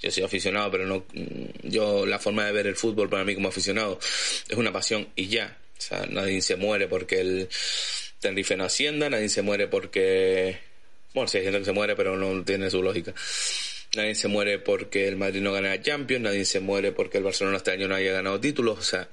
Yo 0.00 0.10
soy 0.10 0.22
aficionado, 0.24 0.70
pero 0.70 0.86
no. 0.86 1.06
Yo, 1.62 2.04
la 2.06 2.18
forma 2.18 2.44
de 2.46 2.52
ver 2.52 2.66
el 2.66 2.76
fútbol 2.76 3.08
para 3.08 3.24
mí 3.24 3.34
como 3.34 3.48
aficionado 3.48 3.98
es 4.48 4.56
una 4.56 4.72
pasión 4.72 5.08
y 5.16 5.28
ya. 5.28 5.56
O 5.78 5.80
sea, 5.80 6.06
nadie 6.06 6.42
se 6.42 6.56
muere 6.56 6.88
porque 6.88 7.20
el 7.20 7.48
Tenerife 8.20 8.56
no 8.56 8.64
ascienda, 8.64 9.08
nadie 9.08 9.28
se 9.28 9.42
muere 9.42 9.66
porque. 9.66 10.58
Bueno, 11.14 11.28
sí 11.28 11.38
hay 11.38 11.44
gente 11.44 11.60
que 11.60 11.64
se 11.64 11.72
muere, 11.72 11.94
pero 11.96 12.16
no 12.16 12.44
tiene 12.44 12.70
su 12.70 12.82
lógica. 12.82 13.14
Nadie 13.96 14.14
se 14.14 14.28
muere 14.28 14.58
porque 14.58 15.06
el 15.06 15.16
Madrid 15.16 15.40
no 15.40 15.52
gana 15.52 15.80
Champions, 15.80 16.22
nadie 16.24 16.44
se 16.44 16.60
muere 16.60 16.92
porque 16.92 17.18
el 17.18 17.24
Barcelona 17.24 17.58
este 17.58 17.70
año 17.70 17.88
no 17.88 17.94
haya 17.94 18.12
ganado 18.12 18.40
títulos. 18.40 18.78
O 18.78 18.82
sea, 18.82 19.08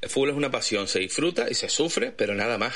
el 0.00 0.10
fútbol 0.10 0.30
es 0.30 0.36
una 0.36 0.50
pasión, 0.50 0.88
se 0.88 0.98
disfruta 0.98 1.46
y 1.48 1.54
se 1.54 1.68
sufre, 1.68 2.10
pero 2.10 2.34
nada 2.34 2.58
más. 2.58 2.74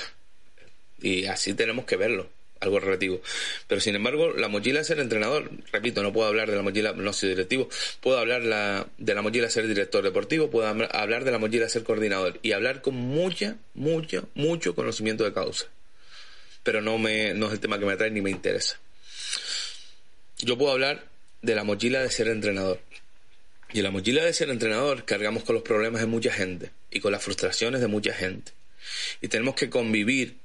Y 1.00 1.26
así 1.26 1.54
tenemos 1.54 1.84
que 1.84 1.96
verlo 1.96 2.30
algo 2.62 2.78
relativo. 2.80 3.20
Pero 3.66 3.80
sin 3.80 3.94
embargo, 3.94 4.32
la 4.32 4.48
mochila 4.48 4.78
de 4.78 4.84
ser 4.84 5.00
entrenador, 5.00 5.50
repito, 5.72 6.02
no 6.02 6.12
puedo 6.12 6.28
hablar 6.28 6.50
de 6.50 6.56
la 6.56 6.62
mochila, 6.62 6.92
no 6.92 7.12
soy 7.12 7.30
directivo, 7.30 7.68
puedo 8.00 8.18
hablar 8.18 8.42
la, 8.42 8.86
de 8.98 9.14
la 9.14 9.22
mochila 9.22 9.46
de 9.46 9.50
ser 9.50 9.66
director 9.66 10.02
deportivo, 10.02 10.50
puedo 10.50 10.66
hablar 10.66 11.24
de 11.24 11.30
la 11.30 11.38
mochila 11.38 11.64
de 11.64 11.70
ser 11.70 11.82
coordinador 11.82 12.38
y 12.42 12.52
hablar 12.52 12.80
con 12.80 12.94
mucha, 12.94 13.56
mucha, 13.74 14.22
mucho 14.34 14.74
conocimiento 14.74 15.24
de 15.24 15.32
causa. 15.32 15.66
Pero 16.62 16.80
no, 16.80 16.98
me, 16.98 17.34
no 17.34 17.46
es 17.46 17.52
el 17.52 17.60
tema 17.60 17.78
que 17.78 17.84
me 17.84 17.92
atrae 17.92 18.10
ni 18.10 18.22
me 18.22 18.30
interesa. 18.30 18.78
Yo 20.38 20.56
puedo 20.56 20.72
hablar 20.72 21.04
de 21.42 21.54
la 21.56 21.64
mochila 21.64 22.00
de 22.00 22.10
ser 22.10 22.28
entrenador. 22.28 22.80
Y 23.72 23.78
en 23.78 23.84
la 23.84 23.90
mochila 23.90 24.22
de 24.22 24.32
ser 24.32 24.50
entrenador 24.50 25.04
cargamos 25.04 25.42
con 25.42 25.54
los 25.54 25.64
problemas 25.64 26.00
de 26.00 26.06
mucha 26.06 26.32
gente 26.32 26.70
y 26.90 27.00
con 27.00 27.10
las 27.10 27.24
frustraciones 27.24 27.80
de 27.80 27.88
mucha 27.88 28.12
gente. 28.12 28.52
Y 29.20 29.28
tenemos 29.28 29.54
que 29.54 29.70
convivir 29.70 30.36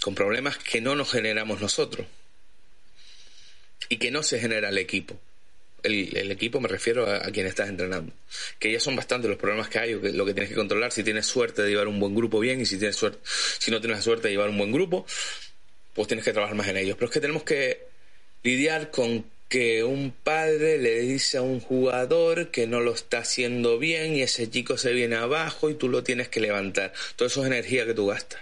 con 0.00 0.14
problemas 0.14 0.58
que 0.58 0.80
no 0.80 0.94
nos 0.94 1.10
generamos 1.10 1.60
nosotros 1.60 2.06
y 3.88 3.98
que 3.98 4.10
no 4.10 4.22
se 4.22 4.38
genera 4.38 4.68
el 4.68 4.78
equipo. 4.78 5.18
El, 5.82 6.32
equipo 6.32 6.60
me 6.60 6.66
refiero 6.66 7.08
a, 7.08 7.20
quien 7.30 7.46
estás 7.46 7.68
entrenando. 7.68 8.12
Que 8.58 8.72
ya 8.72 8.80
son 8.80 8.96
bastantes 8.96 9.30
los 9.30 9.38
problemas 9.38 9.68
que 9.68 9.78
hay, 9.78 9.94
lo 9.94 10.26
que 10.26 10.34
tienes 10.34 10.48
que 10.48 10.56
controlar, 10.56 10.90
si 10.90 11.04
tienes 11.04 11.26
suerte 11.26 11.62
de 11.62 11.70
llevar 11.70 11.86
un 11.86 12.00
buen 12.00 12.14
grupo 12.14 12.40
bien 12.40 12.60
y 12.60 12.66
si, 12.66 12.76
tienes 12.76 12.96
suerte, 12.96 13.20
si 13.24 13.70
no 13.70 13.80
tienes 13.80 13.98
la 13.98 14.02
suerte 14.02 14.26
de 14.28 14.34
llevar 14.34 14.48
un 14.48 14.58
buen 14.58 14.72
grupo, 14.72 15.06
pues 15.94 16.08
tienes 16.08 16.24
que 16.24 16.32
trabajar 16.32 16.56
más 16.56 16.66
en 16.66 16.78
ellos. 16.78 16.96
Pero 16.96 17.06
es 17.06 17.12
que 17.12 17.20
tenemos 17.20 17.44
que 17.44 17.86
lidiar 18.42 18.90
con 18.90 19.26
que 19.48 19.84
un 19.84 20.10
padre 20.10 20.78
le 20.78 21.02
dice 21.02 21.38
a 21.38 21.42
un 21.42 21.60
jugador 21.60 22.50
que 22.50 22.66
no 22.66 22.80
lo 22.80 22.92
está 22.92 23.18
haciendo 23.18 23.78
bien 23.78 24.16
y 24.16 24.22
ese 24.22 24.50
chico 24.50 24.76
se 24.76 24.92
viene 24.92 25.14
abajo 25.14 25.70
y 25.70 25.74
tú 25.74 25.88
lo 25.88 26.02
tienes 26.02 26.28
que 26.28 26.40
levantar. 26.40 26.92
Todo 27.14 27.28
eso 27.28 27.42
es 27.42 27.46
energía 27.46 27.86
que 27.86 27.94
tú 27.94 28.06
gastas 28.06 28.40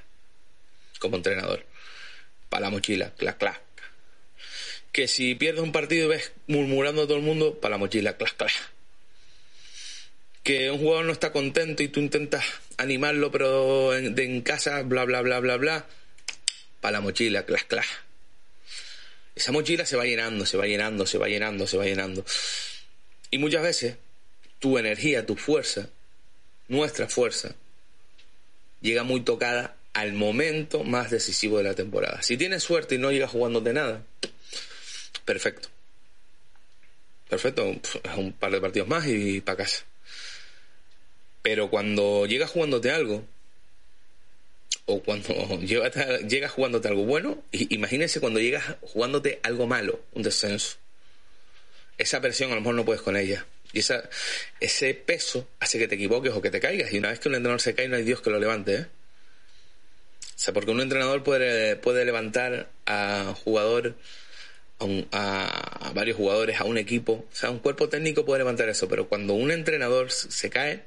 como 1.04 1.18
entrenador. 1.18 1.66
Para 2.48 2.62
la 2.62 2.70
mochila, 2.70 3.10
clac, 3.14 3.36
clac. 3.36 3.60
Que 4.90 5.06
si 5.06 5.34
pierdes 5.34 5.62
un 5.62 5.70
partido 5.70 6.06
y 6.06 6.08
ves 6.08 6.32
murmurando 6.46 7.02
a 7.02 7.04
todo 7.06 7.18
el 7.18 7.22
mundo, 7.22 7.60
para 7.60 7.72
la 7.72 7.78
mochila, 7.78 8.16
clac, 8.16 8.34
clac. 8.36 8.52
Que 10.42 10.70
un 10.70 10.78
jugador 10.78 11.04
no 11.04 11.12
está 11.12 11.30
contento 11.30 11.82
y 11.82 11.88
tú 11.88 12.00
intentas 12.00 12.44
animarlo, 12.78 13.30
pero 13.30 13.94
en, 13.94 14.14
de, 14.14 14.24
en 14.24 14.40
casa, 14.40 14.82
bla, 14.82 15.04
bla, 15.04 15.20
bla, 15.20 15.40
bla, 15.40 15.58
bla, 15.58 15.86
para 16.80 16.92
la 16.92 17.00
mochila, 17.02 17.44
clac, 17.44 17.66
clac. 17.66 17.86
Esa 19.34 19.52
mochila 19.52 19.84
se 19.84 19.96
va 19.96 20.04
llenando, 20.04 20.46
se 20.46 20.56
va 20.56 20.66
llenando, 20.66 21.06
se 21.06 21.18
va 21.18 21.28
llenando, 21.28 21.66
se 21.66 21.76
va 21.76 21.84
llenando. 21.84 22.24
Y 23.30 23.36
muchas 23.36 23.62
veces 23.62 23.96
tu 24.58 24.78
energía, 24.78 25.26
tu 25.26 25.36
fuerza, 25.36 25.90
nuestra 26.68 27.08
fuerza, 27.08 27.54
llega 28.80 29.02
muy 29.02 29.20
tocada 29.20 29.76
al 29.94 30.12
momento 30.12 30.84
más 30.84 31.10
decisivo 31.10 31.58
de 31.58 31.64
la 31.64 31.74
temporada. 31.74 32.22
Si 32.22 32.36
tienes 32.36 32.62
suerte 32.62 32.96
y 32.96 32.98
no 32.98 33.12
llegas 33.12 33.30
jugándote 33.30 33.72
nada, 33.72 34.02
perfecto. 35.24 35.68
Perfecto, 37.28 37.64
un 38.16 38.32
par 38.32 38.52
de 38.52 38.60
partidos 38.60 38.88
más 38.88 39.06
y 39.06 39.40
para 39.40 39.58
casa. 39.58 39.84
Pero 41.42 41.70
cuando 41.70 42.26
llegas 42.26 42.50
jugándote 42.50 42.90
algo, 42.90 43.24
o 44.86 45.02
cuando 45.02 45.60
llegas, 45.60 46.52
jugándote 46.52 46.88
algo 46.88 47.04
bueno, 47.04 47.42
imagínense 47.52 48.20
cuando 48.20 48.40
llegas 48.40 48.64
jugándote 48.82 49.40
algo 49.42 49.66
malo, 49.66 50.00
un 50.12 50.22
descenso. 50.22 50.76
Esa 51.96 52.20
presión 52.20 52.50
a 52.50 52.56
lo 52.56 52.60
mejor 52.60 52.74
no 52.74 52.84
puedes 52.84 53.02
con 53.02 53.16
ella. 53.16 53.46
Y 53.72 53.78
esa, 53.78 54.08
ese 54.60 54.94
peso 54.94 55.48
hace 55.60 55.78
que 55.78 55.88
te 55.88 55.94
equivoques 55.94 56.32
o 56.32 56.42
que 56.42 56.50
te 56.50 56.60
caigas. 56.60 56.92
Y 56.92 56.98
una 56.98 57.10
vez 57.10 57.20
que 57.20 57.28
un 57.28 57.36
entrenador 57.36 57.60
se 57.60 57.74
cae, 57.74 57.88
no 57.88 57.96
hay 57.96 58.02
Dios 58.02 58.20
que 58.20 58.30
lo 58.30 58.38
levante. 58.40 58.74
¿eh? 58.74 58.86
O 60.34 60.38
sea, 60.38 60.52
porque 60.52 60.70
un 60.70 60.80
entrenador 60.80 61.22
puede, 61.22 61.76
puede 61.76 62.04
levantar 62.04 62.68
a 62.86 63.26
un 63.28 63.34
jugador 63.34 63.94
a, 65.12 65.92
varios 65.94 66.16
jugadores, 66.16 66.60
a 66.60 66.64
un 66.64 66.78
equipo. 66.78 67.26
O 67.30 67.34
sea, 67.34 67.50
un 67.50 67.58
cuerpo 67.58 67.88
técnico 67.88 68.24
puede 68.24 68.40
levantar 68.40 68.68
eso, 68.68 68.88
pero 68.88 69.08
cuando 69.08 69.34
un 69.34 69.50
entrenador 69.50 70.10
se 70.10 70.50
cae, 70.50 70.82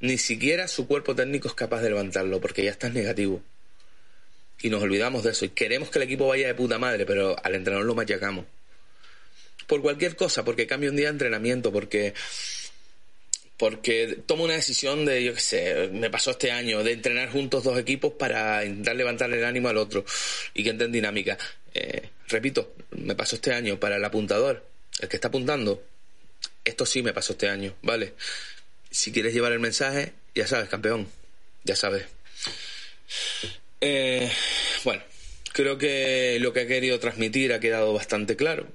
ni 0.00 0.18
siquiera 0.18 0.68
su 0.68 0.86
cuerpo 0.86 1.14
técnico 1.14 1.48
es 1.48 1.54
capaz 1.54 1.80
de 1.80 1.90
levantarlo, 1.90 2.40
porque 2.40 2.64
ya 2.64 2.70
estás 2.70 2.92
negativo. 2.92 3.42
Y 4.60 4.70
nos 4.70 4.82
olvidamos 4.82 5.24
de 5.24 5.30
eso. 5.30 5.44
Y 5.44 5.50
queremos 5.50 5.90
que 5.90 5.98
el 5.98 6.04
equipo 6.04 6.28
vaya 6.28 6.46
de 6.46 6.54
puta 6.54 6.78
madre, 6.78 7.06
pero 7.06 7.36
al 7.42 7.54
entrenador 7.54 7.86
lo 7.86 7.94
machacamos. 7.94 8.46
Por 9.66 9.82
cualquier 9.82 10.14
cosa, 10.16 10.44
porque 10.44 10.66
cambia 10.66 10.90
un 10.90 10.96
día 10.96 11.06
de 11.06 11.12
entrenamiento, 11.12 11.72
porque 11.72 12.14
porque 13.56 14.18
tomo 14.26 14.44
una 14.44 14.54
decisión 14.54 15.04
de, 15.04 15.22
yo 15.22 15.34
qué 15.34 15.40
sé, 15.40 15.88
me 15.92 16.10
pasó 16.10 16.32
este 16.32 16.50
año, 16.50 16.82
de 16.82 16.92
entrenar 16.92 17.30
juntos 17.30 17.64
dos 17.64 17.78
equipos 17.78 18.12
para 18.12 18.64
intentar 18.64 18.96
levantar 18.96 19.32
el 19.32 19.44
ánimo 19.44 19.68
al 19.68 19.76
otro 19.76 20.04
y 20.54 20.64
que 20.64 20.70
entren 20.70 20.90
dinámica. 20.90 21.38
Eh, 21.72 22.10
repito, 22.28 22.74
me 22.90 23.14
pasó 23.14 23.36
este 23.36 23.52
año 23.52 23.78
para 23.78 23.96
el 23.96 24.04
apuntador, 24.04 24.66
el 25.00 25.08
que 25.08 25.16
está 25.16 25.28
apuntando. 25.28 25.84
Esto 26.64 26.84
sí 26.86 27.02
me 27.02 27.12
pasó 27.12 27.34
este 27.34 27.48
año, 27.48 27.74
¿vale? 27.82 28.14
Si 28.90 29.12
quieres 29.12 29.34
llevar 29.34 29.52
el 29.52 29.60
mensaje, 29.60 30.12
ya 30.34 30.46
sabes, 30.46 30.68
campeón, 30.68 31.08
ya 31.62 31.76
sabes. 31.76 32.06
Eh, 33.80 34.30
bueno, 34.82 35.02
creo 35.52 35.78
que 35.78 36.38
lo 36.40 36.52
que 36.52 36.62
he 36.62 36.66
querido 36.66 36.98
transmitir 36.98 37.52
ha 37.52 37.60
quedado 37.60 37.92
bastante 37.92 38.34
claro. 38.34 38.66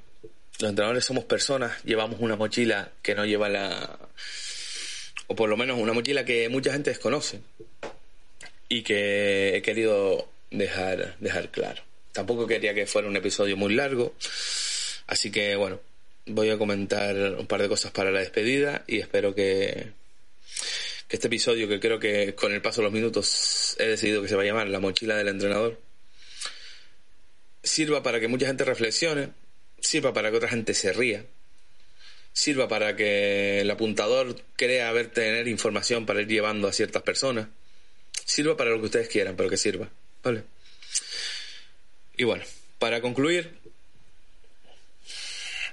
Los 0.59 0.69
entrenadores 0.69 1.05
somos 1.05 1.23
personas, 1.23 1.83
llevamos 1.83 2.19
una 2.19 2.35
mochila 2.35 2.91
que 3.01 3.15
no 3.15 3.25
lleva 3.25 3.49
la 3.49 3.97
o 5.29 5.35
por 5.35 5.47
lo 5.47 5.55
menos 5.55 5.79
una 5.79 5.93
mochila 5.93 6.25
que 6.25 6.49
mucha 6.49 6.73
gente 6.73 6.89
desconoce 6.89 7.39
y 8.67 8.81
que 8.81 9.55
he 9.55 9.61
querido 9.61 10.27
dejar, 10.49 11.17
dejar 11.19 11.49
claro. 11.49 11.83
Tampoco 12.11 12.47
quería 12.47 12.73
que 12.73 12.87
fuera 12.87 13.07
un 13.07 13.15
episodio 13.15 13.55
muy 13.55 13.75
largo, 13.75 14.15
así 15.05 15.31
que 15.31 15.55
bueno, 15.55 15.79
voy 16.25 16.49
a 16.49 16.57
comentar 16.57 17.15
un 17.15 17.45
par 17.45 17.61
de 17.61 17.69
cosas 17.69 17.91
para 17.91 18.11
la 18.11 18.19
despedida 18.19 18.83
y 18.87 18.99
espero 18.99 19.35
que, 19.35 19.91
que 21.07 21.15
este 21.15 21.27
episodio, 21.27 21.67
que 21.67 21.79
creo 21.79 21.99
que 21.99 22.33
con 22.33 22.51
el 22.51 22.63
paso 22.63 22.81
de 22.81 22.85
los 22.85 22.93
minutos 22.93 23.75
he 23.77 23.85
decidido 23.85 24.23
que 24.23 24.29
se 24.29 24.35
va 24.35 24.41
a 24.41 24.45
llamar 24.45 24.67
La 24.67 24.79
mochila 24.79 25.15
del 25.15 25.27
entrenador, 25.27 25.79
sirva 27.61 28.01
para 28.01 28.19
que 28.19 28.27
mucha 28.27 28.47
gente 28.47 28.65
reflexione, 28.65 29.29
sirva 29.79 30.11
para 30.11 30.31
que 30.31 30.37
otra 30.37 30.49
gente 30.49 30.73
se 30.73 30.91
ría 30.91 31.23
sirva 32.39 32.69
para 32.69 32.95
que 32.95 33.59
el 33.59 33.69
apuntador 33.69 34.33
crea 34.55 34.87
haber 34.87 35.11
tener 35.11 35.49
información 35.49 36.05
para 36.05 36.21
ir 36.21 36.27
llevando 36.29 36.69
a 36.69 36.73
ciertas 36.73 37.01
personas. 37.03 37.49
Sirva 38.23 38.55
para 38.55 38.69
lo 38.69 38.79
que 38.79 38.85
ustedes 38.85 39.09
quieran, 39.09 39.35
pero 39.35 39.49
que 39.49 39.57
sirva. 39.57 39.89
¿Vale? 40.23 40.43
Y 42.15 42.23
bueno, 42.23 42.45
para 42.77 43.01
concluir, 43.01 43.57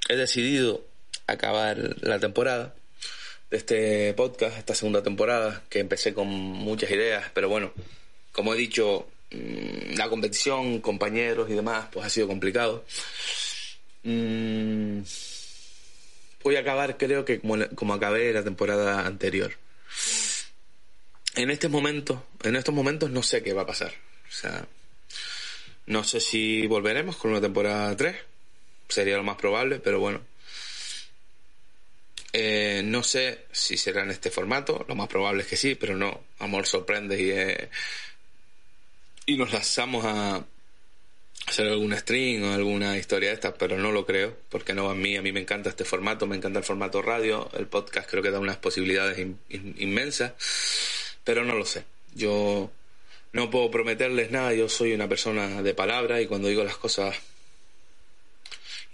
he 0.09 0.17
decidido 0.17 0.85
acabar 1.29 1.79
la 2.01 2.19
temporada 2.19 2.75
de 3.49 3.59
este 3.59 4.15
podcast, 4.15 4.59
esta 4.59 4.75
segunda 4.75 5.05
temporada, 5.05 5.63
que 5.69 5.79
empecé 5.79 6.15
con 6.15 6.27
muchas 6.27 6.91
ideas, 6.91 7.31
pero 7.33 7.49
bueno, 7.49 7.73
como 8.33 8.55
he 8.55 8.57
dicho, 8.57 9.07
mm, 9.31 9.95
la 9.97 10.09
competición, 10.09 10.81
compañeros 10.81 11.49
y 11.49 11.55
demás, 11.55 11.87
pues 11.93 12.05
ha 12.07 12.11
sido 12.11 12.27
complicado. 12.27 12.85
Mm, 14.03 15.03
voy 16.47 16.55
a 16.55 16.61
acabar 16.61 16.97
creo 16.97 17.25
que 17.25 17.41
como, 17.41 17.95
acabé 17.95 18.33
la 18.33 18.45
temporada 18.45 19.05
anterior. 19.05 19.53
En 21.35 21.51
este 21.51 21.69
momento, 21.69 22.25
en 22.45 22.55
estos 22.55 22.73
momentos 22.73 23.11
no 23.11 23.25
sé 23.25 23.43
qué 23.43 23.53
va 23.53 23.63
a 23.63 23.67
pasar. 23.67 23.93
O 24.29 24.33
sea, 24.33 24.65
no 25.87 26.05
sé 26.05 26.21
si 26.21 26.65
volveremos 26.69 27.17
con 27.17 27.33
una 27.33 27.41
temporada 27.41 27.97
3. 27.97 28.15
Sería 28.89 29.17
lo 29.17 29.25
más 29.25 29.37
probable, 29.39 29.81
pero 29.81 29.99
bueno. 29.99 30.21
Eh, 32.33 32.83
no 32.85 33.03
sé 33.03 33.47
si 33.51 33.77
será 33.77 34.05
en 34.05 34.13
este 34.13 34.31
formato. 34.31 34.85
Lo 34.87 34.95
más 34.95 35.09
probable 35.09 35.43
es 35.43 35.49
que 35.49 35.57
sí, 35.57 35.75
pero 35.75 35.97
no. 35.97 36.27
Amor 36.39 36.65
sorprende 36.69 37.21
y, 37.21 37.31
eh, 37.31 37.71
y 39.27 39.37
nos 39.37 39.53
lanzamos 39.53 40.05
a, 40.05 40.45
hacer 41.47 41.69
algún 41.69 41.97
stream 41.97 42.43
o 42.45 42.55
alguna 42.55 42.97
historia 42.97 43.31
de 43.31 43.35
estas, 43.35 43.55
pero 43.59 43.79
no 43.79 43.93
lo 43.93 44.07
creo, 44.07 44.37
porque 44.49 44.75
no 44.75 44.91
a 44.91 44.95
mí. 44.95 45.17
A 45.17 45.23
mí 45.23 45.33
me 45.33 45.41
encanta 45.41 45.71
este 45.71 45.85
formato, 45.85 46.27
me 46.27 46.37
encanta 46.37 46.59
el 46.59 46.65
formato 46.65 47.03
radio. 47.03 47.49
El 47.57 47.67
podcast 47.67 48.09
creo 48.11 48.23
que 48.23 48.31
da 48.31 48.41
unas 48.41 48.57
posibilidades 48.57 49.19
inmensas, 49.49 50.33
pero 51.25 51.45
no 51.45 51.55
lo 51.55 51.65
sé. 51.65 51.85
Yo 52.15 52.71
no 53.33 53.51
puedo 53.51 53.71
prometerles 53.71 54.31
nada, 54.31 54.55
yo 54.55 54.69
soy 54.69 54.93
una 54.93 55.09
persona 55.09 55.63
de 55.63 55.75
palabra 55.75 56.21
y 56.21 56.27
cuando 56.27 56.49
digo 56.49 56.65
las 56.65 56.79
cosas 56.79 57.17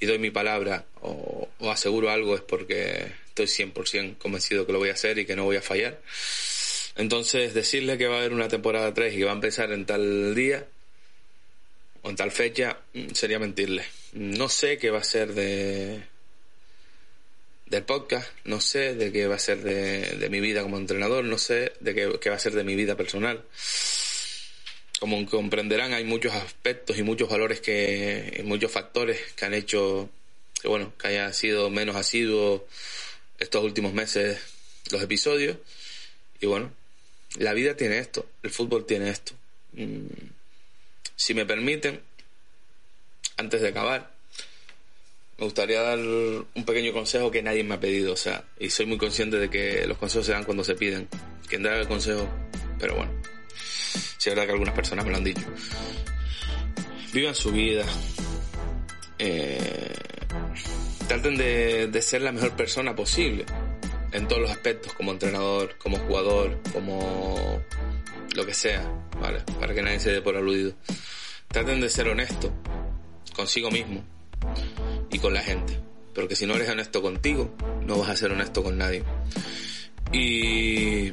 y 0.00 0.06
doy 0.06 0.18
mi 0.18 0.30
palabra 0.30 0.84
o, 1.00 1.48
o 1.60 1.70
aseguro 1.70 2.10
algo 2.10 2.34
es 2.34 2.40
porque 2.40 3.12
estoy 3.28 3.46
100% 3.46 4.18
convencido 4.18 4.66
que 4.66 4.72
lo 4.72 4.78
voy 4.78 4.90
a 4.90 4.94
hacer 4.94 5.18
y 5.18 5.24
que 5.24 5.36
no 5.36 5.44
voy 5.44 5.56
a 5.56 5.62
fallar. 5.62 6.00
Entonces, 6.96 7.54
decirle 7.54 7.96
que 7.96 8.06
va 8.06 8.16
a 8.16 8.18
haber 8.18 8.32
una 8.32 8.48
temporada 8.48 8.92
3 8.92 9.14
y 9.14 9.18
que 9.18 9.24
va 9.24 9.30
a 9.30 9.34
empezar 9.34 9.72
en 9.72 9.86
tal 9.86 10.34
día, 10.34 10.66
en 12.04 12.16
tal 12.16 12.30
fecha 12.30 12.78
mm, 12.94 13.10
sería 13.12 13.38
mentirle. 13.38 13.84
No 14.12 14.48
sé 14.48 14.78
qué 14.78 14.90
va 14.90 14.98
a 14.98 15.04
ser 15.04 15.34
de 15.34 16.02
del 17.66 17.84
podcast, 17.84 18.28
no 18.44 18.60
sé 18.60 18.94
de 18.94 19.10
qué 19.10 19.26
va 19.26 19.36
a 19.36 19.38
ser 19.38 19.62
de, 19.62 20.28
mi 20.28 20.40
vida 20.40 20.62
como 20.62 20.76
entrenador, 20.76 21.24
no 21.24 21.38
sé 21.38 21.72
de 21.80 21.94
qué, 21.94 22.28
va 22.28 22.36
a 22.36 22.38
ser 22.38 22.52
de 22.52 22.64
mi 22.64 22.76
vida 22.76 22.96
personal. 22.96 23.42
Como 25.00 25.24
comprenderán, 25.24 25.94
hay 25.94 26.04
muchos 26.04 26.34
aspectos 26.34 26.98
y 26.98 27.02
muchos 27.02 27.30
valores 27.30 27.62
que, 27.62 28.36
y 28.40 28.42
muchos 28.42 28.70
factores 28.70 29.18
que 29.34 29.46
han 29.46 29.54
hecho 29.54 30.10
que 30.62 30.68
bueno, 30.68 30.92
que 30.96 31.08
haya 31.08 31.32
sido 31.32 31.70
menos 31.70 31.96
asiduo 31.96 32.66
estos 33.40 33.64
últimos 33.64 33.92
meses 33.92 34.38
los 34.92 35.02
episodios. 35.02 35.56
Y 36.40 36.46
bueno, 36.46 36.72
la 37.38 37.52
vida 37.52 37.76
tiene 37.76 37.98
esto, 37.98 38.26
el 38.44 38.50
fútbol 38.50 38.86
tiene 38.86 39.10
esto. 39.10 39.32
Mm, 39.72 40.06
si 41.22 41.34
me 41.34 41.46
permiten, 41.46 42.00
antes 43.36 43.60
de 43.60 43.68
acabar, 43.68 44.10
me 45.38 45.44
gustaría 45.44 45.80
dar 45.80 46.00
un 46.00 46.64
pequeño 46.66 46.92
consejo 46.92 47.30
que 47.30 47.44
nadie 47.44 47.62
me 47.62 47.76
ha 47.76 47.80
pedido, 47.80 48.14
o 48.14 48.16
sea, 48.16 48.42
y 48.58 48.70
soy 48.70 48.86
muy 48.86 48.98
consciente 48.98 49.36
de 49.36 49.48
que 49.48 49.86
los 49.86 49.98
consejos 49.98 50.26
se 50.26 50.32
dan 50.32 50.42
cuando 50.42 50.64
se 50.64 50.74
piden. 50.74 51.08
Quien 51.46 51.62
da 51.62 51.76
el 51.76 51.86
consejo, 51.86 52.28
pero 52.76 52.96
bueno, 52.96 53.12
sí 54.18 54.30
es 54.30 54.34
verdad 54.34 54.46
que 54.46 54.52
algunas 54.52 54.74
personas 54.74 55.04
me 55.04 55.12
lo 55.12 55.18
han 55.18 55.22
dicho. 55.22 55.46
Vivan 57.12 57.36
su 57.36 57.52
vida. 57.52 57.86
Eh, 59.20 59.94
traten 61.06 61.36
de, 61.36 61.86
de 61.86 62.02
ser 62.02 62.22
la 62.22 62.32
mejor 62.32 62.56
persona 62.56 62.96
posible 62.96 63.44
en 64.10 64.26
todos 64.26 64.42
los 64.42 64.50
aspectos, 64.50 64.92
como 64.94 65.12
entrenador, 65.12 65.76
como 65.78 65.98
jugador, 65.98 66.58
como 66.72 67.62
lo 68.34 68.46
que 68.46 68.54
sea, 68.54 68.82
¿vale? 69.20 69.40
Para 69.60 69.74
que 69.74 69.82
nadie 69.82 70.00
se 70.00 70.12
dé 70.12 70.22
por 70.22 70.36
aludido. 70.36 70.74
Traten 71.48 71.80
de 71.80 71.88
ser 71.88 72.08
honestos 72.08 72.50
consigo 73.34 73.70
mismo 73.70 74.02
y 75.10 75.18
con 75.18 75.34
la 75.34 75.42
gente. 75.42 75.78
Porque 76.14 76.36
si 76.36 76.46
no 76.46 76.54
eres 76.54 76.68
honesto 76.68 77.00
contigo, 77.00 77.54
no 77.86 77.98
vas 77.98 78.10
a 78.10 78.16
ser 78.16 78.32
honesto 78.32 78.62
con 78.62 78.76
nadie. 78.76 79.02
Y 80.12 81.10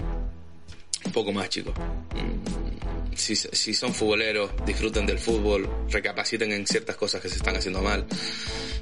poco 1.14 1.32
más, 1.32 1.50
chicos. 1.50 1.74
Mm, 2.16 3.16
si, 3.16 3.36
si 3.36 3.74
son 3.74 3.94
futboleros, 3.94 4.52
disfruten 4.66 5.06
del 5.06 5.20
fútbol, 5.20 5.70
recapaciten 5.90 6.52
en 6.52 6.68
ciertas 6.68 6.96
cosas 6.96 7.22
que 7.22 7.30
se 7.30 7.38
están 7.38 7.56
haciendo 7.56 7.82
mal. 7.82 8.06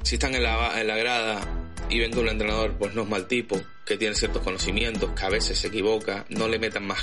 Si 0.02 0.16
están 0.16 0.34
en 0.34 0.42
la, 0.42 0.80
en 0.80 0.86
la 0.86 0.96
grada, 0.96 1.67
y 1.90 1.98
venga 1.98 2.20
un 2.20 2.28
entrenador 2.28 2.74
pues 2.78 2.94
no 2.94 3.02
es 3.02 3.08
mal 3.08 3.26
tipo, 3.26 3.60
que 3.84 3.96
tiene 3.96 4.14
ciertos 4.14 4.42
conocimientos, 4.42 5.10
que 5.12 5.24
a 5.24 5.30
veces 5.30 5.58
se 5.58 5.68
equivoca, 5.68 6.26
no 6.28 6.48
le 6.48 6.58
metan 6.58 6.86
más 6.86 7.00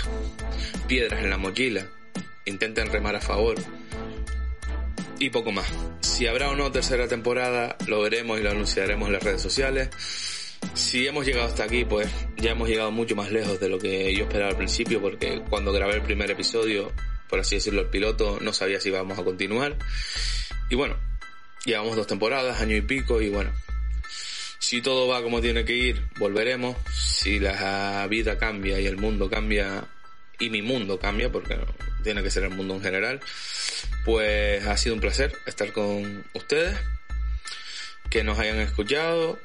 piedras 0.88 1.23
en 1.23 1.29
la 1.29 1.38
mochila, 1.38 1.86
intenten 2.45 2.91
remar 2.91 3.15
a 3.15 3.21
favor 3.21 3.55
y 5.19 5.29
poco 5.29 5.51
más. 5.51 5.65
Si 6.01 6.27
habrá 6.27 6.49
o 6.49 6.55
no 6.55 6.71
tercera 6.71 7.07
temporada, 7.07 7.77
lo 7.88 8.01
veremos 8.01 8.39
y 8.39 8.43
lo 8.43 8.51
anunciaremos 8.51 9.07
en 9.07 9.13
las 9.13 9.23
redes 9.23 9.41
sociales. 9.41 9.89
Si 10.73 11.07
hemos 11.07 11.25
llegado 11.25 11.47
hasta 11.47 11.63
aquí, 11.63 11.86
pues 11.86 12.07
ya 12.38 12.51
hemos 12.51 12.67
llegado 12.67 12.91
mucho 12.91 13.15
más 13.15 13.31
lejos 13.31 13.59
de 13.59 13.69
lo 13.69 13.77
que 13.77 14.13
yo 14.15 14.23
esperaba 14.23 14.51
al 14.51 14.57
principio, 14.57 15.01
porque 15.01 15.41
cuando 15.49 15.71
grabé 15.71 15.95
el 15.95 16.01
primer 16.01 16.31
episodio, 16.31 16.91
por 17.29 17.39
así 17.39 17.55
decirlo, 17.55 17.81
el 17.81 17.88
piloto, 17.88 18.39
no 18.41 18.53
sabía 18.53 18.79
si 18.79 18.89
íbamos 18.89 19.17
a 19.17 19.23
continuar. 19.23 19.77
Y 20.69 20.75
bueno, 20.75 20.95
llevamos 21.65 21.95
dos 21.95 22.07
temporadas, 22.07 22.61
año 22.61 22.75
y 22.75 22.81
pico, 22.81 23.21
y 23.21 23.29
bueno, 23.29 23.51
si 24.60 24.82
todo 24.82 25.08
va 25.08 25.22
como 25.22 25.41
tiene 25.41 25.66
que 25.66 25.74
ir, 25.74 26.01
volveremos. 26.18 26.76
Si 26.93 27.39
la 27.39 28.06
vida 28.10 28.38
cambia 28.38 28.80
y 28.80 28.88
el 28.88 28.97
mundo 28.97 29.30
cambia, 29.30 29.86
y 30.39 30.49
mi 30.49 30.62
mundo 30.62 30.99
cambia, 30.99 31.32
porque 31.32 31.58
tiene 32.03 32.24
que 32.24 32.32
ser 32.32 32.43
el 32.43 32.51
mundo 32.51 32.76
en 32.76 32.82
general, 32.82 33.20
pues 34.03 34.66
ha 34.66 34.78
sido 34.78 34.95
un 34.95 35.01
placer 35.01 35.34
estar 35.45 35.72
con 35.72 36.26
ustedes, 36.34 36.78
que 38.10 38.24
nos 38.24 38.39
hayan 38.39 38.60
escuchado, 38.60 39.39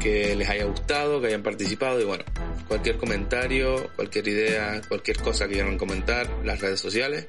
que 0.00 0.34
les 0.36 0.48
haya 0.48 0.64
gustado, 0.64 1.20
que 1.20 1.28
hayan 1.28 1.42
participado 1.42 2.00
y 2.00 2.04
bueno, 2.04 2.24
cualquier 2.68 2.96
comentario, 2.98 3.90
cualquier 3.96 4.28
idea, 4.28 4.80
cualquier 4.88 5.18
cosa 5.18 5.46
que 5.46 5.54
quieran 5.54 5.78
comentar, 5.78 6.28
las 6.44 6.60
redes 6.60 6.80
sociales 6.80 7.26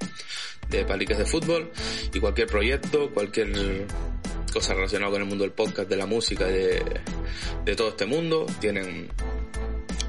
de 0.70 0.86
Paliques 0.86 1.18
de 1.18 1.26
Fútbol 1.26 1.72
y 2.14 2.20
cualquier 2.20 2.48
proyecto, 2.48 3.12
cualquier 3.12 3.86
cosas 4.52 4.76
relacionadas 4.76 5.14
con 5.14 5.22
el 5.22 5.28
mundo 5.28 5.44
del 5.44 5.54
podcast, 5.54 5.90
de 5.90 5.98
la 5.98 6.06
música, 6.06 6.46
de, 6.46 6.84
de 7.66 7.76
todo 7.76 7.90
este 7.90 8.06
mundo. 8.06 8.46
Tienen 8.60 9.10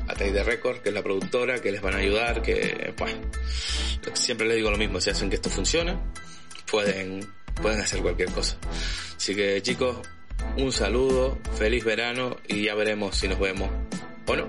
a 0.07 0.15
de 0.15 0.45
Record, 0.45 0.81
que 0.81 0.91
es 0.91 0.95
la 0.95 1.03
productora, 1.03 1.61
que 1.61 1.73
les 1.73 1.81
van 1.81 1.95
a 1.95 1.99
ayudar, 1.99 2.43
que, 2.43 2.93
bueno, 2.99 3.21
siempre 4.13 4.47
les 4.47 4.57
digo 4.57 4.71
lo 4.71 4.77
mismo, 4.77 5.01
si 5.01 5.11
hacen 5.11 5.31
que 5.31 5.37
esto 5.37 5.49
funcione, 5.49 5.99
pueden, 6.71 7.27
pueden 7.61 7.81
hacer 7.81 8.01
cualquier 8.01 8.31
cosa. 8.31 8.59
Así 9.17 9.35
que 9.35 9.63
chicos, 9.63 9.97
un 10.57 10.73
saludo, 10.73 11.39
feliz 11.57 11.85
verano 11.85 12.37
y 12.47 12.65
ya 12.65 12.75
veremos 12.75 13.17
si 13.17 13.29
nos 13.29 13.39
vemos 13.39 13.71
o 14.27 14.37
no. 14.37 14.49